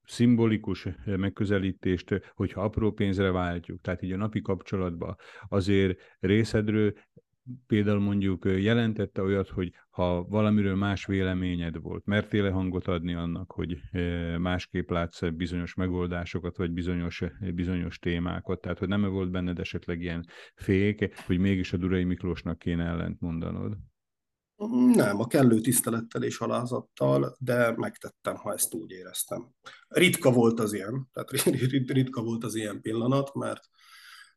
szimbolikus 0.03 0.87
megközelítést, 1.05 2.31
hogyha 2.35 2.63
apró 2.63 2.91
pénzre 2.91 3.31
váltjuk, 3.31 3.81
tehát 3.81 4.01
így 4.01 4.11
a 4.11 4.17
napi 4.17 4.41
kapcsolatban, 4.41 5.15
azért 5.49 5.99
részedről 6.19 6.93
például 7.67 7.99
mondjuk 7.99 8.45
jelentette 8.45 9.21
olyat, 9.21 9.49
hogy 9.49 9.73
ha 9.89 10.23
valamiről 10.23 10.75
más 10.75 11.05
véleményed 11.05 11.81
volt, 11.81 12.05
mertél-e 12.05 12.51
hangot 12.51 12.87
adni 12.87 13.13
annak, 13.13 13.51
hogy 13.51 13.77
másképp 14.37 14.89
látsz 14.89 15.29
bizonyos 15.29 15.73
megoldásokat, 15.73 16.57
vagy 16.57 16.71
bizonyos, 16.71 17.23
bizonyos 17.53 17.99
témákat, 17.99 18.61
tehát 18.61 18.79
hogy 18.79 18.87
nem 18.87 19.03
-e 19.03 19.07
volt 19.07 19.31
benned 19.31 19.59
esetleg 19.59 20.01
ilyen 20.01 20.25
fék, 20.55 21.15
hogy 21.25 21.37
mégis 21.37 21.73
a 21.73 21.77
Durai 21.77 22.03
Miklósnak 22.03 22.57
kéne 22.57 22.83
ellent 22.85 23.19
mondanod? 23.19 23.77
Nem, 24.93 25.19
a 25.19 25.27
kellő 25.27 25.59
tisztelettel 25.59 26.23
és 26.23 26.39
alázattal, 26.39 27.35
de 27.39 27.73
megtettem, 27.77 28.35
ha 28.35 28.53
ezt 28.53 28.73
úgy 28.73 28.91
éreztem. 28.91 29.49
Ritka 29.87 30.31
volt 30.31 30.59
az 30.59 30.73
ilyen, 30.73 31.09
tehát 31.13 31.29
ritka 31.87 32.21
volt 32.21 32.43
az 32.43 32.55
ilyen 32.55 32.81
pillanat, 32.81 33.33
mert 33.33 33.69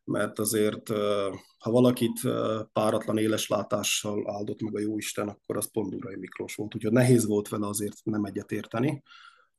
mert 0.09 0.39
azért, 0.39 0.89
ha 1.59 1.71
valakit 1.71 2.21
páratlan 2.73 3.19
éles 3.19 3.49
látással 3.49 4.31
áldott 4.37 4.63
meg 4.63 4.75
a 4.75 4.81
Jóisten, 4.81 5.29
akkor 5.29 5.57
az 5.57 5.71
pont 5.71 5.91
Durai 5.91 6.17
Miklós 6.17 6.55
volt. 6.55 6.75
Úgyhogy 6.75 6.93
nehéz 6.93 7.27
volt 7.27 7.49
vele 7.49 7.67
azért 7.67 7.97
nem 8.05 8.25
egyet 8.25 8.53
érteni, 8.53 9.03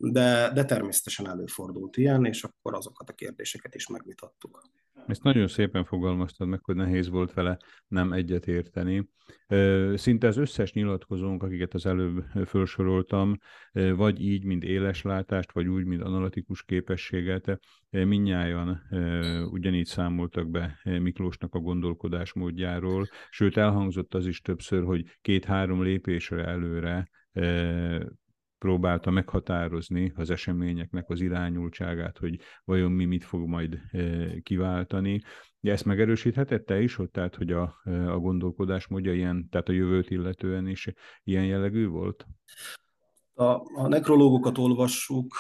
de, 0.01 0.51
de 0.53 0.65
természetesen 0.65 1.27
előfordult 1.27 1.97
ilyen, 1.97 2.25
és 2.25 2.43
akkor 2.43 2.73
azokat 2.73 3.09
a 3.09 3.13
kérdéseket 3.13 3.75
is 3.75 3.87
megvitattuk. 3.87 4.61
Ezt 5.07 5.23
nagyon 5.23 5.47
szépen 5.47 5.85
fogalmaztad 5.85 6.47
meg, 6.47 6.63
hogy 6.63 6.75
nehéz 6.75 7.09
volt 7.09 7.33
vele 7.33 7.57
nem 7.87 8.13
egyet 8.13 8.47
érteni. 8.47 9.09
Szinte 9.93 10.27
az 10.27 10.37
összes 10.37 10.73
nyilatkozónk, 10.73 11.43
akiket 11.43 11.73
az 11.73 11.85
előbb 11.85 12.23
felsoroltam, 12.45 13.37
vagy 13.71 14.21
így, 14.21 14.43
mint 14.43 14.63
éleslátást, 14.63 15.51
vagy 15.51 15.67
úgy, 15.67 15.85
mint 15.85 16.01
analitikus 16.01 16.63
képességet, 16.63 17.59
minnyáján 17.89 18.81
ugyanígy 19.51 19.85
számoltak 19.85 20.49
be 20.49 20.79
Miklósnak 20.83 21.55
a 21.55 21.59
gondolkodásmódjáról, 21.59 23.07
sőt 23.29 23.57
elhangzott 23.57 24.13
az 24.13 24.25
is 24.25 24.41
többször, 24.41 24.83
hogy 24.83 25.05
két-három 25.21 25.83
lépésre 25.83 26.45
előre 26.45 27.09
próbálta 28.59 29.11
meghatározni 29.11 30.13
az 30.15 30.29
eseményeknek 30.29 31.09
az 31.09 31.21
irányultságát, 31.21 32.17
hogy 32.17 32.39
vajon 32.65 32.91
mi 32.91 33.05
mit 33.05 33.23
fog 33.23 33.47
majd 33.47 33.79
e, 33.91 34.39
kiváltani. 34.39 35.21
De 35.59 35.71
ezt 35.71 35.85
megerősíthetette 35.85 36.81
is, 36.81 36.95
hogy 36.95 37.09
tehát, 37.09 37.35
hogy 37.35 37.51
a, 37.51 37.81
e, 37.83 38.11
a 38.11 38.19
gondolkodásmódja 38.19 39.13
ilyen, 39.13 39.49
tehát 39.49 39.69
a 39.69 39.71
jövőt 39.71 40.09
illetően 40.09 40.67
is 40.67 40.93
ilyen 41.23 41.45
jellegű 41.45 41.87
volt? 41.87 42.25
A, 43.33 43.43
a 43.75 43.87
nekrológokat 43.87 44.57
olvassuk, 44.57 45.35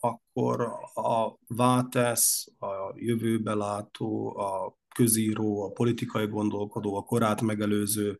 akkor 0.00 0.60
a 0.94 1.38
Vátesz, 1.46 2.46
a 2.58 2.92
jövőbelátó, 2.94 4.36
a 4.38 4.76
közíró, 4.94 5.62
a 5.62 5.70
politikai 5.70 6.26
gondolkodó, 6.26 6.96
a 6.96 7.02
korát 7.02 7.40
megelőző, 7.40 8.16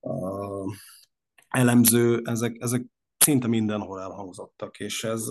a 0.00 0.10
elemző, 1.50 2.22
ezek, 2.24 2.56
ezek 2.60 2.84
szinte 3.18 3.46
mindenhol 3.46 4.00
elhangzottak, 4.00 4.80
és 4.80 5.04
ez, 5.04 5.28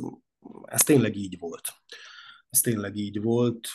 ez 0.66 0.84
tényleg 0.84 1.16
így 1.16 1.40
volt. 1.40 1.74
Ez 2.50 2.60
tényleg 2.60 2.96
így 2.96 3.22
volt. 3.22 3.68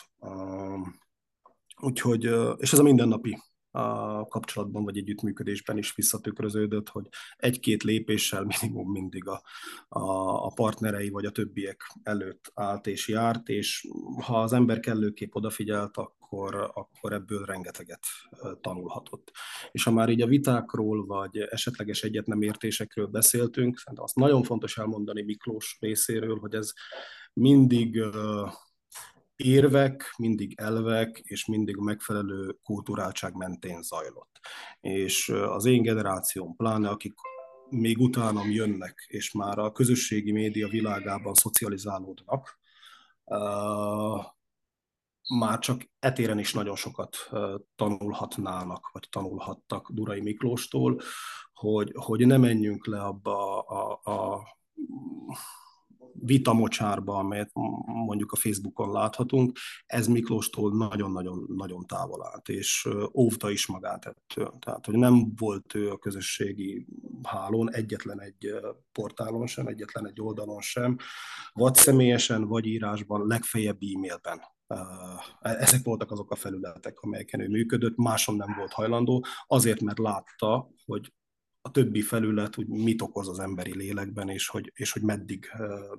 Úgyhogy, 1.80 2.24
és 2.56 2.72
ez 2.72 2.78
a 2.78 2.82
mindennapi 2.82 3.38
a 3.70 4.26
kapcsolatban 4.26 4.84
vagy 4.84 4.96
együttműködésben 4.96 5.78
is 5.78 5.94
visszatükröződött, 5.94 6.88
hogy 6.88 7.08
egy-két 7.36 7.82
lépéssel 7.82 8.44
minimum 8.60 8.90
mindig 8.90 9.28
a, 9.28 9.42
a, 9.88 10.00
a 10.44 10.52
partnerei 10.54 11.08
vagy 11.08 11.24
a 11.24 11.30
többiek 11.30 11.82
előtt 12.02 12.50
állt 12.54 12.86
és 12.86 13.08
járt, 13.08 13.48
és 13.48 13.88
ha 14.20 14.42
az 14.42 14.52
ember 14.52 14.80
kellőképp 14.80 15.34
odafigyelt, 15.34 15.96
akkor, 15.96 16.23
akkor 16.74 17.12
ebből 17.12 17.44
rengeteget 17.44 18.06
tanulhatott. 18.60 19.30
És 19.72 19.84
ha 19.84 19.90
már 19.90 20.08
így 20.08 20.22
a 20.22 20.26
vitákról, 20.26 21.06
vagy 21.06 21.38
esetleges 21.38 22.02
egyet 22.02 22.26
nem 22.26 22.42
beszéltünk, 23.10 23.78
szerintem 23.78 24.04
azt 24.04 24.14
nagyon 24.14 24.42
fontos 24.42 24.78
elmondani 24.78 25.22
Miklós 25.22 25.76
részéről, 25.80 26.38
hogy 26.38 26.54
ez 26.54 26.72
mindig 27.32 28.02
érvek, 29.36 30.14
mindig 30.16 30.54
elvek, 30.56 31.18
és 31.18 31.46
mindig 31.46 31.76
megfelelő 31.76 32.58
kulturáltság 32.62 33.34
mentén 33.34 33.82
zajlott. 33.82 34.40
És 34.80 35.28
az 35.28 35.64
én 35.64 35.82
generációm, 35.82 36.56
pláne 36.56 36.88
akik 36.88 37.14
még 37.68 37.98
utánam 37.98 38.50
jönnek, 38.50 39.04
és 39.08 39.32
már 39.32 39.58
a 39.58 39.72
közösségi 39.72 40.32
média 40.32 40.68
világában 40.68 41.34
szocializálódnak, 41.34 42.58
már 45.28 45.58
csak 45.58 45.90
etéren 45.98 46.38
is 46.38 46.52
nagyon 46.52 46.76
sokat 46.76 47.16
tanulhatnának, 47.76 48.90
vagy 48.92 49.08
tanulhattak 49.10 49.90
Durai 49.90 50.20
Miklóstól, 50.20 51.00
hogy, 51.52 51.92
hogy 51.94 52.26
ne 52.26 52.36
menjünk 52.36 52.86
le 52.86 53.00
abba 53.00 53.60
a, 53.60 54.00
a, 54.04 54.42
vitamocsárba, 56.12 57.18
amelyet 57.18 57.50
mondjuk 57.84 58.32
a 58.32 58.36
Facebookon 58.36 58.92
láthatunk, 58.92 59.58
ez 59.86 60.06
Miklóstól 60.06 60.76
nagyon-nagyon-nagyon 60.76 61.86
távol 61.86 62.26
állt, 62.26 62.48
és 62.48 62.88
óvta 63.14 63.50
is 63.50 63.66
magát 63.66 64.04
ettől. 64.06 64.56
Tehát, 64.58 64.86
hogy 64.86 64.94
nem 64.94 65.34
volt 65.36 65.74
ő 65.74 65.90
a 65.90 65.98
közösségi 65.98 66.86
hálón, 67.22 67.72
egyetlen 67.72 68.20
egy 68.20 68.54
portálon 68.92 69.46
sem, 69.46 69.66
egyetlen 69.66 70.06
egy 70.06 70.20
oldalon 70.20 70.60
sem, 70.60 70.96
vagy 71.52 71.74
személyesen, 71.74 72.44
vagy 72.44 72.66
írásban, 72.66 73.26
legfeljebb 73.26 73.78
e-mailben 73.94 74.40
ezek 75.40 75.82
voltak 75.82 76.10
azok 76.10 76.30
a 76.30 76.36
felületek, 76.36 77.00
amelyeken 77.00 77.40
ő 77.40 77.48
működött, 77.48 77.96
máson 77.96 78.36
nem 78.36 78.54
volt 78.56 78.72
hajlandó, 78.72 79.24
azért, 79.46 79.80
mert 79.80 79.98
látta, 79.98 80.70
hogy 80.84 81.12
a 81.62 81.70
többi 81.70 82.02
felület 82.02 82.54
hogy 82.54 82.66
mit 82.66 83.02
okoz 83.02 83.28
az 83.28 83.38
emberi 83.38 83.76
lélekben, 83.76 84.28
és 84.28 84.48
hogy, 84.48 84.72
és 84.74 84.92
hogy 84.92 85.02
meddig 85.02 85.50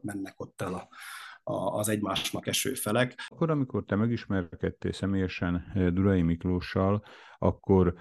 mennek 0.02 0.40
ott 0.40 0.62
el 0.62 0.74
a, 0.74 0.88
az 1.54 1.90
egymásnak 1.90 2.48
eső 2.48 2.74
felek. 2.74 3.14
Akkor, 3.28 3.50
amikor 3.50 3.84
te 3.86 3.96
megismerkedtél 3.96 4.92
személyesen 4.92 5.72
Durai 5.94 6.22
Miklóssal, 6.22 7.04
akkor 7.38 7.96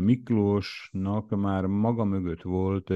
Miklósnak 0.00 1.30
már 1.30 1.66
maga 1.66 2.04
mögött 2.04 2.42
volt 2.42 2.92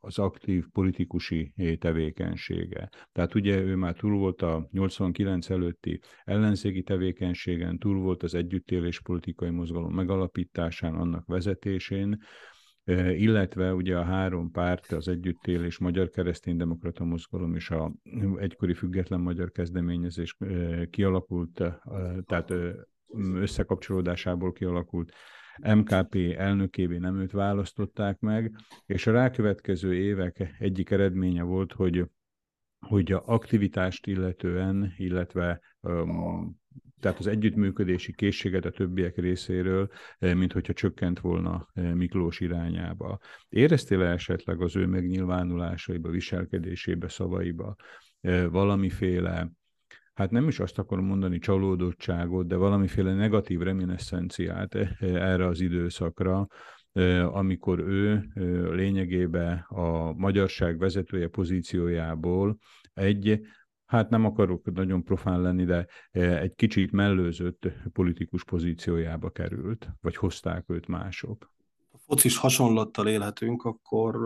az 0.00 0.18
aktív 0.18 0.64
politikusi 0.72 1.54
tevékenysége. 1.78 2.90
Tehát 3.12 3.34
ugye 3.34 3.60
ő 3.60 3.76
már 3.76 3.94
túl 3.94 4.18
volt 4.18 4.42
a 4.42 4.68
89 4.70 5.50
előtti 5.50 6.00
ellenzéki 6.24 6.82
tevékenységen, 6.82 7.78
túl 7.78 8.00
volt 8.00 8.22
az 8.22 8.34
együttélés 8.34 9.00
politikai 9.00 9.50
mozgalom 9.50 9.94
megalapításán, 9.94 10.94
annak 10.94 11.26
vezetésén, 11.26 12.22
illetve 13.16 13.74
ugye 13.74 13.98
a 13.98 14.04
három 14.04 14.50
párt, 14.50 14.92
az 14.92 15.08
Együttélés, 15.08 15.78
Magyar 15.78 16.10
Kereszténydemokrata 16.10 17.04
Mozgalom 17.04 17.54
és 17.54 17.70
a 17.70 17.92
egykori 18.36 18.74
független 18.74 19.20
magyar 19.20 19.50
kezdeményezés 19.50 20.36
kialakult, 20.90 21.62
tehát 22.26 22.52
összekapcsolódásából 23.34 24.52
kialakult 24.52 25.12
MKP 25.74 26.14
elnökévé 26.36 26.96
nem 26.96 27.20
őt 27.20 27.32
választották 27.32 28.18
meg, 28.18 28.54
és 28.86 29.06
a 29.06 29.12
rákövetkező 29.12 29.94
évek 29.94 30.54
egyik 30.58 30.90
eredménye 30.90 31.42
volt, 31.42 31.72
hogy 31.72 32.04
hogy 32.86 33.12
a 33.12 33.22
aktivitást 33.26 34.06
illetően, 34.06 34.94
illetve 34.96 35.60
um, 35.80 36.60
tehát 37.04 37.18
az 37.18 37.26
együttműködési 37.26 38.14
készséget 38.14 38.64
a 38.64 38.70
többiek 38.70 39.16
részéről, 39.16 39.90
eh, 40.18 40.34
mint 40.34 40.52
hogyha 40.52 40.72
csökkent 40.72 41.20
volna 41.20 41.68
eh, 41.72 41.94
Miklós 41.94 42.40
irányába. 42.40 43.18
Éreztél-e 43.48 44.10
esetleg 44.10 44.60
az 44.60 44.76
ő 44.76 44.86
megnyilvánulásaiba, 44.86 46.08
viselkedésébe, 46.08 47.08
szavaiba 47.08 47.76
eh, 48.20 48.46
valamiféle 48.50 49.50
hát 50.14 50.30
nem 50.30 50.48
is 50.48 50.60
azt 50.60 50.78
akarom 50.78 51.04
mondani 51.04 51.38
csalódottságot, 51.38 52.46
de 52.46 52.56
valamiféle 52.56 53.14
negatív 53.14 53.60
reminiszenciát 53.60 54.74
erre 55.00 55.46
az 55.46 55.60
időszakra, 55.60 56.46
amikor 57.22 57.78
ő 57.78 58.28
lényegében 58.74 59.64
a 59.68 60.12
magyarság 60.12 60.78
vezetője 60.78 61.28
pozíciójából 61.28 62.58
egy 62.92 63.40
hát 63.86 64.10
nem 64.10 64.24
akarok 64.24 64.72
nagyon 64.72 65.04
profán 65.04 65.40
lenni, 65.40 65.64
de 65.64 65.86
e, 66.10 66.38
egy 66.38 66.54
kicsit 66.54 66.92
mellőzött 66.92 67.68
politikus 67.92 68.44
pozíciójába 68.44 69.30
került, 69.30 69.88
vagy 70.00 70.16
hozták 70.16 70.64
őt 70.70 70.86
mások. 70.86 71.52
A 71.90 71.98
focis 71.98 72.36
hasonlattal 72.36 73.08
élhetünk, 73.08 73.64
akkor 73.64 74.16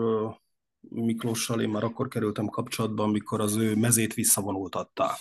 Miklóssal 0.80 1.60
én 1.60 1.68
már 1.68 1.84
akkor 1.84 2.08
kerültem 2.08 2.46
kapcsolatba, 2.46 3.02
amikor 3.02 3.40
az 3.40 3.56
ő 3.56 3.76
mezét 3.76 4.14
visszavonultatták. 4.14 5.16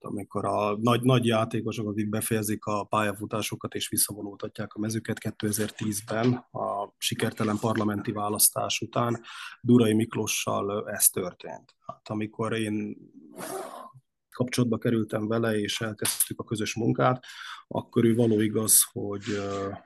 Amikor 0.00 0.44
a 0.44 0.76
nagy, 0.80 1.02
nagy 1.02 1.26
játékosok, 1.26 1.88
akik 1.88 2.08
befejezik 2.08 2.64
a 2.64 2.84
pályafutásokat 2.84 3.74
és 3.74 3.88
visszavonultatják 3.88 4.74
a 4.74 4.78
mezüket 4.78 5.18
2010-ben, 5.20 6.32
a 6.50 6.94
sikertelen 6.98 7.58
parlamenti 7.58 8.12
választás 8.12 8.80
után, 8.80 9.20
Durai 9.60 9.94
Miklóssal 9.94 10.90
ez 10.90 11.08
történt. 11.08 11.74
Hát 11.86 12.08
amikor 12.08 12.52
én 12.52 12.96
kapcsolatba 14.38 14.78
kerültem 14.78 15.28
vele, 15.28 15.58
és 15.58 15.80
elkezdtük 15.80 16.40
a 16.40 16.44
közös 16.44 16.74
munkát, 16.74 17.24
akkor 17.68 18.04
ő 18.04 18.14
való 18.14 18.40
igaz, 18.40 18.82
hogy 18.92 19.22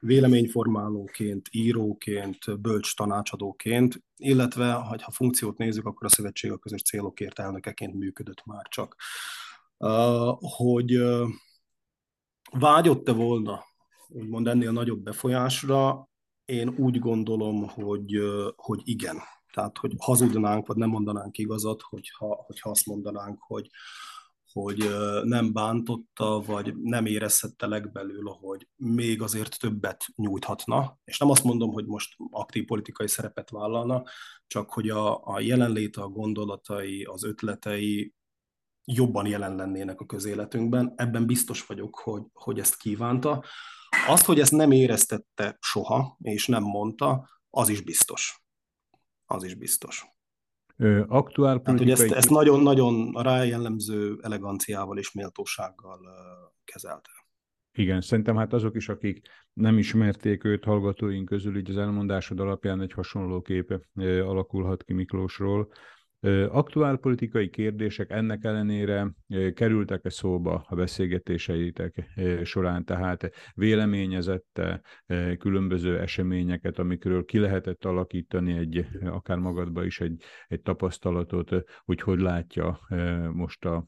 véleményformálóként, 0.01 1.49
íróként, 1.51 2.61
bölcs 2.61 2.97
tanácsadóként, 2.97 4.03
illetve, 4.17 4.73
ha 4.73 5.11
funkciót 5.11 5.57
nézzük, 5.57 5.87
akkor 5.87 6.07
a 6.07 6.11
szövetség 6.11 6.51
a 6.51 6.59
közös 6.59 6.83
célokért 6.83 7.39
elnökeként 7.39 7.95
működött 7.95 8.45
már 8.45 8.67
csak 8.69 8.97
hogy 10.41 10.99
vágyott-e 12.51 13.13
volna 13.13 13.65
úgymond 14.15 14.49
ennél 14.49 14.73
nagyobb 14.73 15.03
befolyásra, 15.03 16.09
én 16.45 16.75
úgy 16.79 16.99
gondolom, 16.99 17.69
hogy, 17.69 18.19
hogy 18.57 18.81
igen. 18.85 19.19
Tehát, 19.53 19.79
hogy 19.79 19.95
hazudnánk, 19.99 20.67
vagy 20.67 20.77
nem 20.77 20.89
mondanánk 20.89 21.39
igazat, 21.39 21.83
hogyha, 21.83 22.43
hogyha 22.47 22.71
azt 22.71 22.87
mondanánk, 22.87 23.39
hogy, 23.41 23.71
hogy 24.53 24.89
nem 25.23 25.53
bántotta, 25.53 26.41
vagy 26.47 26.77
nem 26.77 27.07
érezhette 27.07 27.67
legbelül, 27.67 28.37
hogy 28.41 28.69
még 28.77 29.23
azért 29.23 29.59
többet 29.59 30.05
nyújthatna. 30.17 30.99
És 31.05 31.19
nem 31.19 31.31
azt 31.31 31.45
mondom, 31.45 31.73
hogy 31.73 31.87
most 31.87 32.17
aktív 32.31 32.65
politikai 32.65 33.09
szerepet 33.09 33.51
vállalna, 33.51 34.03
csak 34.47 34.71
hogy 34.71 34.89
a, 34.89 35.27
a 35.27 35.41
jelenléte, 35.41 36.01
a 36.01 36.09
gondolatai, 36.09 37.05
az 37.05 37.25
ötletei 37.25 38.15
jobban 38.85 39.27
jelen 39.27 39.57
lennének 39.57 40.01
a 40.01 40.07
közéletünkben. 40.07 40.93
Ebben 40.97 41.27
biztos 41.27 41.67
vagyok, 41.67 41.99
hogy, 41.99 42.23
hogy 42.33 42.59
ezt 42.59 42.77
kívánta. 42.77 43.45
Azt, 44.07 44.25
hogy 44.25 44.41
ezt 44.41 44.53
nem 44.53 44.71
éreztette 44.71 45.57
soha, 45.61 46.17
és 46.21 46.47
nem 46.47 46.63
mondta, 46.63 47.29
az 47.51 47.69
is 47.69 47.81
biztos. 47.81 48.45
Az 49.27 49.45
is 49.45 49.55
biztos. 49.55 50.07
Aktuál 51.07 51.59
politikai... 51.59 51.91
Hát, 51.91 52.01
ezt, 52.01 52.13
ezt 52.13 52.31
nagyon-nagyon 52.31 53.13
rá 53.23 53.43
jellemző 53.43 54.19
eleganciával 54.23 54.99
és 54.99 55.13
méltósággal 55.13 56.01
kezelte. 56.65 57.11
Igen, 57.73 58.01
szerintem 58.01 58.37
hát 58.37 58.53
azok 58.53 58.77
is, 58.77 58.89
akik 58.89 59.29
nem 59.53 59.79
ismerték 59.79 60.45
őt 60.45 60.65
hallgatóink 60.65 61.29
közül, 61.29 61.57
így 61.57 61.71
az 61.71 61.77
elmondásod 61.77 62.41
alapján 62.41 62.81
egy 62.81 62.93
hasonló 62.93 63.43
képe 63.43 63.81
alakulhat 64.25 64.83
ki 64.83 64.93
Miklósról. 64.93 65.73
Aktuál 66.49 66.97
politikai 66.97 67.51
kérdések 67.51 68.11
ennek 68.11 68.45
ellenére 68.45 69.15
kerültek-e 69.55 70.11
szóba 70.11 70.65
a 70.69 70.75
beszélgetéseitek 70.75 72.13
során, 72.43 72.85
tehát 72.85 73.31
véleményezette 73.55 74.83
különböző 75.39 75.99
eseményeket, 75.99 76.79
amikről 76.79 77.25
ki 77.25 77.39
lehetett 77.39 77.85
alakítani 77.85 78.53
egy, 78.53 78.87
akár 79.05 79.39
magadba 79.39 79.85
is 79.85 80.01
egy, 80.01 80.23
egy 80.47 80.61
tapasztalatot, 80.61 81.51
hogy 81.85 82.01
hogy 82.01 82.21
látja 82.21 82.81
most 83.33 83.65
a 83.65 83.87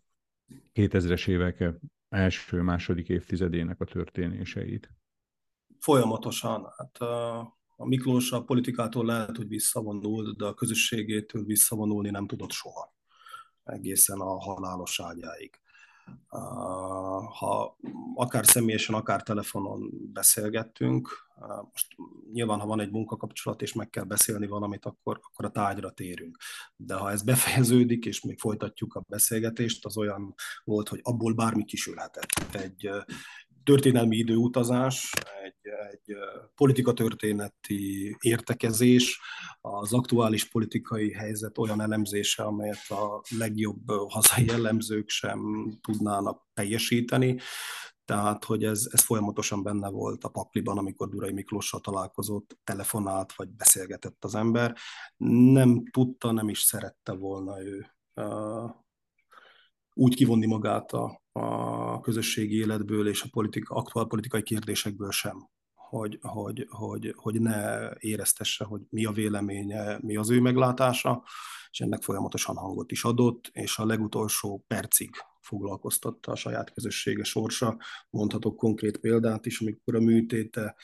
2000-es 0.74 1.28
évek 1.28 1.64
első-második 2.08 3.08
évtizedének 3.08 3.80
a 3.80 3.84
történéseit? 3.84 4.90
Folyamatosan. 5.78 6.66
Hát 6.76 6.98
a 7.84 7.86
Miklós 7.86 8.32
a 8.32 8.42
politikától 8.42 9.04
lehet, 9.04 9.36
hogy 9.36 9.48
visszavonult, 9.48 10.36
de 10.36 10.44
a 10.44 10.54
közösségétől 10.54 11.44
visszavonulni 11.44 12.10
nem 12.10 12.26
tudott 12.26 12.50
soha. 12.50 12.94
Egészen 13.64 14.20
a 14.20 14.40
halálos 14.40 15.00
ágyáig. 15.00 15.60
Ha 17.38 17.78
akár 18.14 18.46
személyesen, 18.46 18.94
akár 18.94 19.22
telefonon 19.22 19.90
beszélgettünk, 20.12 21.08
most 21.72 21.86
nyilván, 22.32 22.60
ha 22.60 22.66
van 22.66 22.80
egy 22.80 22.90
munkakapcsolat, 22.90 23.62
és 23.62 23.72
meg 23.72 23.90
kell 23.90 24.04
beszélni 24.04 24.46
valamit, 24.46 24.84
akkor, 24.84 25.20
akkor 25.22 25.44
a 25.44 25.50
tárgyra 25.50 25.90
térünk. 25.90 26.36
De 26.76 26.94
ha 26.94 27.10
ez 27.10 27.22
befejeződik, 27.22 28.04
és 28.04 28.20
még 28.20 28.38
folytatjuk 28.38 28.94
a 28.94 29.04
beszélgetést, 29.08 29.84
az 29.84 29.96
olyan 29.96 30.34
volt, 30.64 30.88
hogy 30.88 31.00
abból 31.02 31.32
bármi 31.34 31.64
kisülhetett. 31.64 32.54
Egy, 32.54 32.90
történelmi 33.64 34.16
időutazás, 34.16 35.12
egy, 35.92 36.16
politikatörténeti 36.54 38.16
értekezés, 38.20 39.20
az 39.60 39.92
aktuális 39.92 40.48
politikai 40.48 41.12
helyzet 41.12 41.58
olyan 41.58 41.80
elemzése, 41.80 42.42
amelyet 42.42 42.88
a 42.88 43.22
legjobb 43.38 43.90
hazai 44.08 44.44
jellemzők 44.46 45.08
sem 45.08 45.70
tudnának 45.80 46.46
teljesíteni. 46.52 47.38
Tehát, 48.04 48.44
hogy 48.44 48.64
ez, 48.64 48.88
ez 48.90 49.02
folyamatosan 49.02 49.62
benne 49.62 49.88
volt 49.88 50.24
a 50.24 50.28
pakliban, 50.28 50.78
amikor 50.78 51.08
Durai 51.08 51.32
Miklóssal 51.32 51.80
találkozott, 51.80 52.58
telefonált 52.64 53.32
vagy 53.32 53.48
beszélgetett 53.48 54.24
az 54.24 54.34
ember. 54.34 54.76
Nem 55.16 55.84
tudta, 55.90 56.32
nem 56.32 56.48
is 56.48 56.60
szerette 56.60 57.12
volna 57.12 57.62
ő 57.62 57.88
úgy 59.94 60.14
kivonni 60.14 60.46
magát 60.46 60.92
a, 60.92 61.22
a 61.32 62.00
közösségi 62.00 62.56
életből 62.56 63.08
és 63.08 63.22
a 63.22 63.28
politika, 63.30 63.74
aktuál 63.74 64.06
politikai 64.06 64.42
kérdésekből 64.42 65.10
sem, 65.10 65.48
hogy, 65.98 66.18
hogy, 66.20 66.66
hogy, 66.70 67.14
hogy 67.16 67.40
ne 67.40 67.90
éreztesse, 67.98 68.64
hogy 68.64 68.80
mi 68.88 69.04
a 69.04 69.12
véleménye, 69.12 69.98
mi 70.00 70.16
az 70.16 70.30
ő 70.30 70.40
meglátása, 70.40 71.24
és 71.70 71.80
ennek 71.80 72.02
folyamatosan 72.02 72.56
hangot 72.56 72.92
is 72.92 73.04
adott, 73.04 73.50
és 73.52 73.78
a 73.78 73.86
legutolsó 73.86 74.64
percig 74.66 75.10
foglalkoztatta 75.40 76.32
a 76.32 76.36
saját 76.36 76.72
közössége 76.72 77.24
sorsa. 77.24 77.76
Mondhatok 78.10 78.56
konkrét 78.56 78.98
példát 78.98 79.46
is, 79.46 79.60
amikor 79.60 79.94
a 79.94 80.00
műtéte 80.00 80.76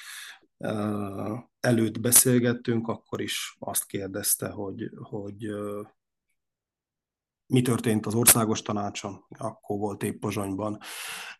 előtt 1.61 2.01
beszélgettünk, 2.01 2.88
akkor 2.88 3.20
is 3.20 3.57
azt 3.59 3.87
kérdezte, 3.87 4.49
hogy, 4.49 4.90
hogy 5.03 5.46
mi 7.50 7.62
történt 7.62 8.06
az 8.06 8.14
országos 8.14 8.62
tanácson, 8.62 9.24
akkor 9.38 9.78
volt 9.78 10.02
épp 10.02 10.20
Pozsonyban, 10.20 10.78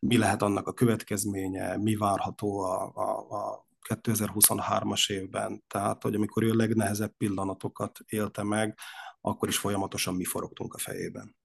mi 0.00 0.18
lehet 0.18 0.42
annak 0.42 0.66
a 0.66 0.72
következménye, 0.72 1.76
mi 1.76 1.96
várható 1.96 2.60
a, 2.60 2.92
a, 2.94 3.36
a 3.36 3.66
2023-as 3.88 5.10
évben. 5.10 5.64
Tehát, 5.66 6.02
hogy 6.02 6.14
amikor 6.14 6.42
ő 6.42 6.50
a 6.50 6.56
legnehezebb 6.56 7.16
pillanatokat 7.16 7.98
élte 8.06 8.42
meg, 8.42 8.78
akkor 9.20 9.48
is 9.48 9.58
folyamatosan 9.58 10.14
mi 10.14 10.24
forogtunk 10.24 10.74
a 10.74 10.78
fejében. 10.78 11.36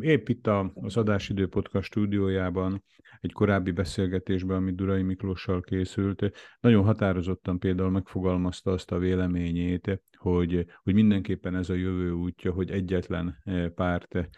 Épp 0.00 0.28
itt 0.28 0.46
az 0.74 0.96
Adásidő 0.96 1.48
Podcast 1.48 1.86
stúdiójában, 1.86 2.84
egy 3.20 3.32
korábbi 3.32 3.70
beszélgetésben, 3.70 4.56
amit 4.56 4.74
Durai 4.74 5.02
Miklóssal 5.02 5.60
készült, 5.60 6.30
nagyon 6.60 6.84
határozottan 6.84 7.58
például 7.58 7.90
megfogalmazta 7.90 8.70
azt 8.70 8.90
a 8.90 8.98
véleményét, 8.98 10.00
hogy, 10.16 10.66
hogy 10.82 10.94
mindenképpen 10.94 11.54
ez 11.54 11.70
a 11.70 11.74
jövő 11.74 12.10
útja, 12.10 12.52
hogy 12.52 12.70
egyetlen 12.70 13.42
párt 13.74 14.28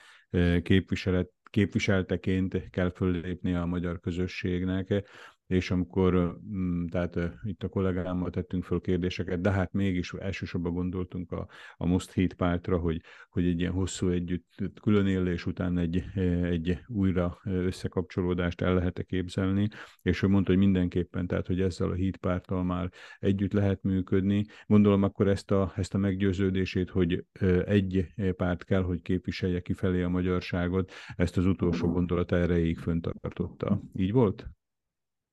képviselet, 0.63 1.31
képviselteként 1.51 2.71
kell 2.71 2.91
föllépni 2.91 3.55
a 3.55 3.67
magyar 3.67 4.01
közösségnek, 4.01 5.05
és 5.51 5.71
amikor, 5.71 6.39
mm, 6.53 6.87
tehát 6.87 7.19
itt 7.43 7.63
a 7.63 7.69
kollégámmal 7.69 8.31
tettünk 8.31 8.65
föl 8.65 8.81
kérdéseket, 8.81 9.41
de 9.41 9.51
hát 9.51 9.73
mégis 9.73 10.13
elsősorban 10.13 10.73
gondoltunk 10.73 11.33
a, 11.33 11.49
a 11.77 11.87
Most 11.87 12.13
Hit 12.13 12.35
pártra, 12.35 12.79
hogy, 12.79 13.01
hogy 13.31 13.47
egy 13.47 13.61
ilyen 13.61 13.73
hosszú 13.73 14.09
együtt 14.09 14.49
külön 14.83 15.07
élés 15.07 15.47
után 15.47 15.79
egy, 15.79 16.05
egy 16.43 16.79
újra 16.87 17.39
összekapcsolódást 17.45 18.61
el 18.61 18.75
lehet 18.75 18.99
-e 18.99 19.03
képzelni, 19.03 19.69
és 20.03 20.23
ő 20.23 20.29
mondta, 20.29 20.51
hogy 20.51 20.61
mindenképpen, 20.61 21.27
tehát 21.27 21.47
hogy 21.47 21.61
ezzel 21.61 21.91
a 21.91 21.95
Hit 21.95 22.17
párttal 22.17 22.65
már 22.65 22.91
együtt 23.19 23.53
lehet 23.53 23.83
működni. 23.83 24.45
Gondolom 24.67 25.03
akkor 25.03 25.29
ezt 25.29 25.51
a, 25.51 25.73
ezt 25.77 25.95
a 25.95 25.99
meggyőződését, 25.99 26.91
hogy 26.91 27.25
egy 27.65 28.07
párt 28.37 28.65
kell, 28.65 28.83
hogy 28.83 29.03
képviselje 29.03 29.61
kifelé 29.61 30.03
a 30.03 30.09
magyarságot, 30.09 30.93
ezt 31.17 31.37
az 31.37 31.47
utolsó 31.47 31.89
gondolat 31.89 32.33
erejéig 32.33 32.79
föntartotta. 32.79 33.81
Így 33.95 34.13
volt? 34.13 34.49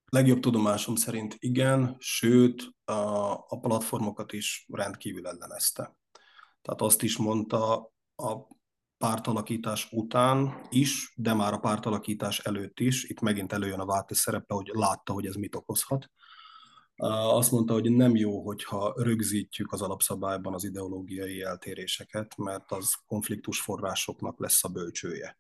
Legjobb 0.10 0.40
tudomásom 0.40 0.96
szerint 0.96 1.36
igen, 1.40 1.96
sőt 2.00 2.70
a, 2.86 3.32
a 3.32 3.60
platformokat 3.62 4.34
is 4.34 4.66
rendkívül 4.74 5.28
ellenezte. 5.28 5.98
Tehát 6.62 6.82
azt 6.82 7.04
is 7.04 7.18
mondta 7.18 7.92
a 8.16 8.48
pártalakítás 8.98 9.88
után 9.92 10.62
is, 10.70 11.14
de 11.16 11.34
már 11.34 11.54
a 11.54 11.60
pártalakítás 11.60 12.40
előtt 12.40 12.80
is, 12.80 13.04
itt 13.04 13.20
megint 13.20 13.54
előjön 13.54 13.80
a 13.80 13.86
Váti 13.86 14.14
szerepe, 14.14 14.54
hogy 14.54 14.70
látta, 14.74 15.14
hogy 15.14 15.26
ez 15.26 15.36
mit 15.36 15.56
okozhat. 15.56 16.12
Azt 16.96 17.52
mondta, 17.52 17.74
hogy 17.74 17.92
nem 17.92 18.16
jó, 18.16 18.46
hogyha 18.46 18.94
rögzítjük 18.98 19.72
az 19.72 19.82
alapszabályban 19.82 20.54
az 20.54 20.64
ideológiai 20.64 21.42
eltéréseket, 21.42 22.38
mert 22.38 22.72
az 22.72 22.94
konfliktus 23.08 23.62
forrásoknak 23.62 24.40
lesz 24.40 24.64
a 24.64 24.70
bölcsője 24.70 25.38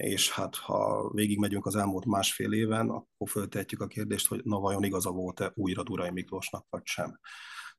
és 0.00 0.30
hát 0.30 0.56
ha 0.56 1.10
végigmegyünk 1.14 1.66
az 1.66 1.76
elmúlt 1.76 2.04
másfél 2.04 2.52
éven, 2.52 2.88
akkor 2.88 3.28
föltehetjük 3.28 3.80
a 3.80 3.86
kérdést, 3.86 4.26
hogy 4.28 4.40
na 4.44 4.58
vajon 4.58 4.84
igaza 4.84 5.10
volt-e 5.10 5.52
újra 5.54 5.82
Durai 5.82 6.10
Miklósnak, 6.10 6.66
vagy 6.70 6.86
sem. 6.86 7.18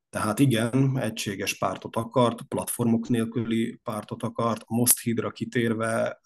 Tehát 0.10 0.40
igen, 0.40 0.98
egységes 1.00 1.58
pártot 1.58 1.96
akart, 1.96 2.42
platformok 2.42 3.08
nélküli 3.08 3.80
pártot 3.84 4.24
akart, 4.24 4.64
Most 4.68 5.00
Hidra 5.00 5.32
kitérve 5.32 6.22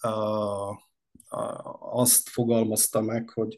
azt 1.79 2.29
fogalmazta 2.29 3.01
meg, 3.01 3.29
hogy 3.29 3.57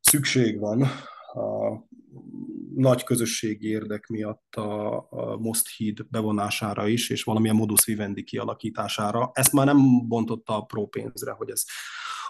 szükség 0.00 0.58
van 0.58 0.86
a 1.34 1.86
nagy 2.74 3.04
közösségi 3.04 3.68
érdek 3.68 4.06
miatt 4.06 4.54
a, 4.54 4.96
a 5.10 5.36
Most 5.38 5.76
Híd 5.76 6.06
bevonására 6.08 6.86
is, 6.88 7.10
és 7.10 7.22
valamilyen 7.22 7.56
modus 7.56 7.84
vivendi 7.84 8.24
kialakítására. 8.24 9.30
Ezt 9.32 9.52
már 9.52 9.66
nem 9.66 10.08
bontotta 10.08 10.56
a 10.56 10.62
própénzre, 10.62 11.32
hogy 11.32 11.50
ez 11.50 11.64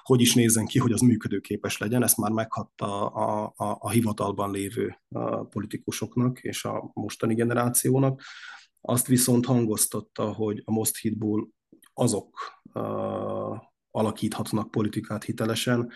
hogy 0.03 0.21
is 0.21 0.35
nézzen 0.35 0.67
ki, 0.67 0.79
hogy 0.79 0.93
az 0.93 1.01
működőképes 1.01 1.79
legyen, 1.79 2.03
ezt 2.03 2.17
már 2.17 2.31
meghatta 2.31 3.07
a, 3.07 3.53
a, 3.57 3.77
a 3.81 3.91
hivatalban 3.91 4.51
lévő 4.51 5.01
a 5.09 5.45
politikusoknak 5.45 6.41
és 6.41 6.65
a 6.65 6.91
mostani 6.95 7.35
generációnak. 7.35 8.23
Azt 8.81 9.07
viszont 9.07 9.47
hangoztatta, 9.47 10.33
hogy 10.33 10.63
a 10.65 10.71
Most 10.71 10.97
Hídból 10.97 11.49
azok 11.95 12.39
uh, 12.75 13.59
alakíthatnak 13.91 14.71
politikát 14.71 15.25
hitelesen, 15.25 15.93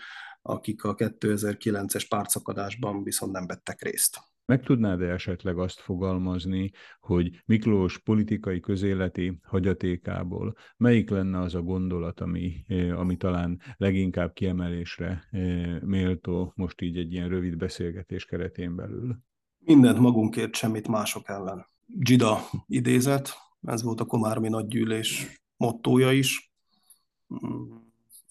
akik 0.49 0.83
a 0.83 0.95
2009-es 0.95 2.05
pártszakadásban 2.09 3.03
viszont 3.03 3.31
nem 3.31 3.47
vettek 3.47 3.81
részt. 3.81 4.19
Meg 4.45 4.63
tudnád-e 4.63 5.05
esetleg 5.05 5.57
azt 5.57 5.79
fogalmazni, 5.79 6.71
hogy 6.99 7.41
Miklós 7.45 7.97
politikai 7.97 8.59
közéleti 8.59 9.39
hagyatékából 9.43 10.55
melyik 10.77 11.09
lenne 11.09 11.39
az 11.39 11.55
a 11.55 11.61
gondolat, 11.61 12.19
ami, 12.19 12.63
eh, 12.67 12.99
ami 12.99 13.17
talán 13.17 13.61
leginkább 13.77 14.33
kiemelésre 14.33 15.27
eh, 15.31 15.79
méltó 15.81 16.53
most 16.55 16.81
így 16.81 16.97
egy 16.97 17.13
ilyen 17.13 17.29
rövid 17.29 17.57
beszélgetés 17.57 18.25
keretén 18.25 18.75
belül? 18.75 19.17
Mindent 19.59 19.99
magunkért, 19.99 20.55
semmit 20.55 20.87
mások 20.87 21.29
ellen. 21.29 21.65
Gida 21.85 22.37
idézet, 22.67 23.29
ez 23.61 23.83
volt 23.83 23.99
a 23.99 24.05
Komármi 24.05 24.47
nagygyűlés 24.47 25.41
mottója 25.57 26.11
is, 26.11 26.51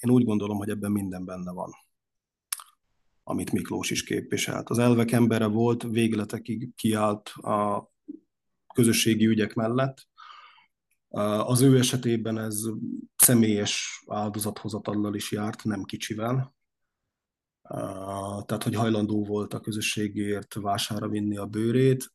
Én 0.01 0.11
úgy 0.11 0.25
gondolom, 0.25 0.57
hogy 0.57 0.69
ebben 0.69 0.93
minden 0.93 1.25
benne 1.25 1.53
van, 1.53 1.71
amit 3.29 3.53
Miklós 3.53 3.91
is 3.91 4.05
képviselt. 4.05 4.69
Az 4.69 4.79
elvek 4.79 5.13
embere 5.13 5.47
volt, 5.47 5.83
végletekig 5.83 6.75
kiállt 6.75 7.29
a 7.29 7.91
közösségi 8.75 9.27
ügyek 9.27 9.55
mellett. 9.55 10.09
Az 11.45 11.61
ő 11.61 11.79
esetében 11.79 12.39
ez 12.39 12.61
személyes 13.17 14.05
áldozathozatallal 14.07 15.15
is 15.15 15.33
járt, 15.33 15.65
nem 15.65 15.83
kicsivel 15.83 16.57
tehát 18.47 18.63
hogy 18.63 18.75
hajlandó 18.75 19.25
volt 19.25 19.55
a 19.55 19.61
közösségért 19.61 20.55
vására 20.55 21.09
vinni 21.09 21.37
a 21.37 21.47
bőrét, 21.47 22.13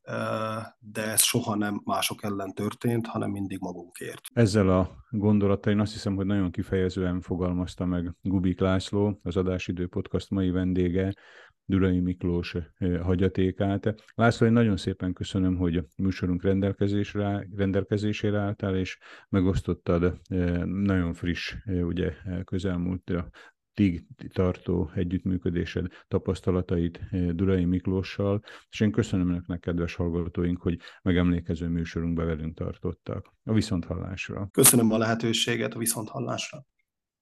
de 0.80 1.12
ez 1.12 1.22
soha 1.22 1.56
nem 1.56 1.82
mások 1.86 2.24
ellen 2.24 2.54
történt, 2.54 3.08
hanem 3.08 3.32
mindig 3.32 3.60
magunkért. 3.60 4.22
Ezzel 4.34 4.70
a 4.70 4.90
gondolatain 5.10 5.80
azt 5.80 5.94
hiszem, 5.94 6.16
hogy 6.16 6.26
nagyon 6.26 6.52
kifejezően 6.52 7.22
fogalmazta 7.22 7.86
meg 7.86 8.16
Gubik 8.22 8.60
László, 8.60 9.20
az 9.24 9.38
Adásidő 9.38 9.88
Podcast 9.88 10.30
mai 10.30 10.50
vendége, 10.50 11.14
Durai 11.66 12.00
Miklós 12.00 12.58
hagyatékát. 13.02 13.96
László, 14.16 14.48
én 14.48 14.54
nagyon 14.54 14.78
szépen 14.78 15.14
köszönöm, 15.14 15.56
hogy 15.56 15.78
a 15.78 15.86
műsorunk 15.98 16.44
rendelkezésre, 16.44 17.48
rendelkezésére 17.56 18.40
álltál, 18.40 18.76
és 18.76 18.98
megosztottad 19.30 20.20
nagyon 20.66 21.14
friss, 21.14 21.56
ugye 21.66 22.14
közelmúlt 22.44 23.14
tig 23.74 24.06
tartó 24.34 24.92
együttműködésed, 24.96 25.86
tapasztalatait 26.08 27.00
eh, 27.10 27.30
Durai 27.30 27.66
Miklóssal, 27.66 28.42
és 28.70 28.80
én 28.80 28.92
köszönöm 28.92 29.30
önöknek, 29.30 29.60
kedves 29.60 29.96
hallgatóink, 29.96 30.62
hogy 30.62 30.80
megemlékező 31.02 31.68
műsorunkba 31.68 32.26
velünk 32.26 32.58
tartottak. 32.58 33.34
A 33.44 33.54
viszonthallásra. 33.54 34.48
Köszönöm 34.52 34.92
a 34.92 34.98
lehetőséget 34.98 35.74
a 35.74 35.80
viszonthallásra. 35.80 36.66